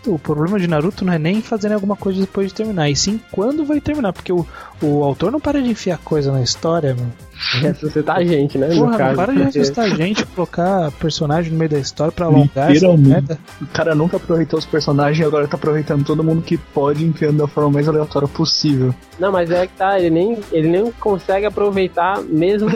[0.08, 3.20] o problema de Naruto não é nem fazendo alguma coisa depois de terminar, e sim
[3.32, 4.46] quando vai terminar, porque o,
[4.82, 7.12] o autor não para de enfiar coisa na história, mano.
[7.62, 8.68] Ressuscitar a gente, né?
[8.68, 12.12] Porra, não caso, para de porque- assustar a gente, colocar personagem no meio da história
[12.12, 13.40] pra alongar essa merda.
[13.62, 17.38] O cara nunca aproveitou os personagens e agora tá aproveitando todo mundo que pode, enfiando
[17.38, 18.94] da forma mais aleatória possível.
[19.18, 22.70] Não, mas é que tá, ele nem, ele nem consegue aproveitar mesmo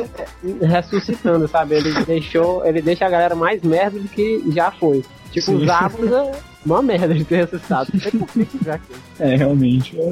[0.61, 1.76] ressuscitando, sabe?
[1.76, 5.03] Ele deixou, ele deixa a galera mais merda do que já foi.
[5.34, 5.56] Tipo, Sim.
[5.56, 6.32] os Zabuza é
[6.64, 7.90] uma merda de ter ressuscitado.
[7.92, 8.96] Não sei por que que já foi.
[9.20, 9.98] É, realmente.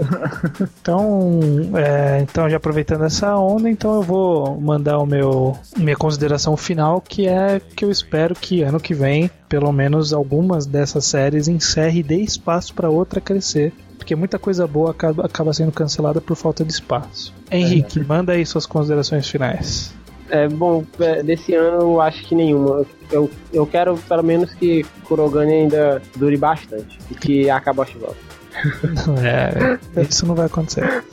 [0.81, 1.39] Então,
[1.75, 6.99] é, então já aproveitando essa onda, então eu vou mandar o meu minha consideração final,
[6.99, 11.99] que é que eu espero que ano que vem, pelo menos algumas dessas séries encerre
[11.99, 16.35] e dê espaço para outra crescer, porque muita coisa boa acaba, acaba sendo cancelada por
[16.35, 17.31] falta de espaço.
[17.51, 19.93] Henrique, manda aí suas considerações finais.
[20.31, 22.85] É, bom, é, desse ano eu acho que nenhuma.
[23.11, 26.97] Eu, eu quero pelo menos que Kurogane ainda dure bastante.
[27.11, 28.15] E que acabe a chuva.
[29.23, 31.03] É, isso não vai acontecer.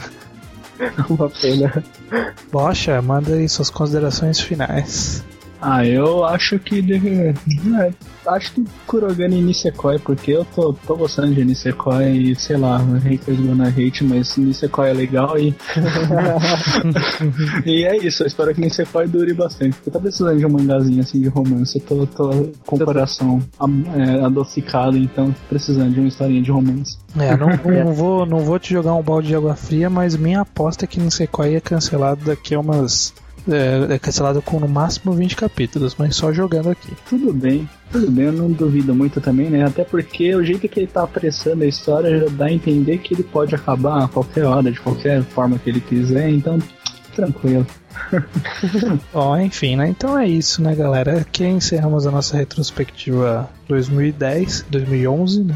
[1.11, 1.85] Uma pena.
[2.53, 5.25] Bocha, manda aí suas considerações finais.
[5.61, 7.09] Ah, eu acho que deve.
[7.19, 7.93] é,
[8.27, 12.79] acho que Kurogane e Nisekoi, porque eu tô, tô gostando de Nisekoi e, sei lá,
[12.79, 15.55] haters gonna hate, mas Nisekoi é legal e.
[17.67, 19.77] e é isso, eu espero que Nisekoi dure bastante.
[19.87, 23.43] Eu tô precisando de um mangazinho assim de romance, eu tô, tô com o coração
[23.97, 26.99] é, adocicado, então tô precisando de uma historinha de romance.
[27.19, 27.49] É, não,
[27.85, 30.89] não vou, não vou te jogar um balde de água fria, mas minha aposta é
[30.89, 33.15] que Nisekoi é cancelado daqui a umas.
[33.49, 36.93] É, é cancelado com no máximo 20 capítulos, mas só jogando aqui.
[37.09, 39.64] Tudo bem, tudo bem, eu não duvido muito também, né?
[39.64, 43.14] Até porque o jeito que ele tá apressando a história já dá a entender que
[43.14, 46.59] ele pode acabar a qualquer hora, de qualquer forma que ele quiser, então
[47.14, 47.66] tranquilo.
[49.12, 49.89] Ó, enfim, né?
[49.89, 51.20] Então é isso, né, galera?
[51.20, 55.55] Aqui encerramos a nossa retrospectiva 2010, 2011, né?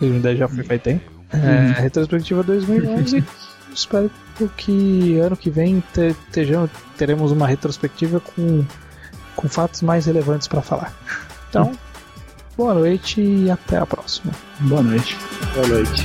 [0.00, 1.10] 2010 já foi faz tempo.
[1.32, 3.24] É, retrospectiva 2011.
[3.72, 4.25] Espero que
[5.18, 8.64] ano que vem te- tejam- teremos uma retrospectiva com,
[9.34, 10.92] com fatos mais relevantes para falar.
[11.48, 11.72] Então,
[12.56, 14.32] boa noite e até a próxima.
[14.60, 15.16] Boa noite.
[15.54, 16.04] Boa noite.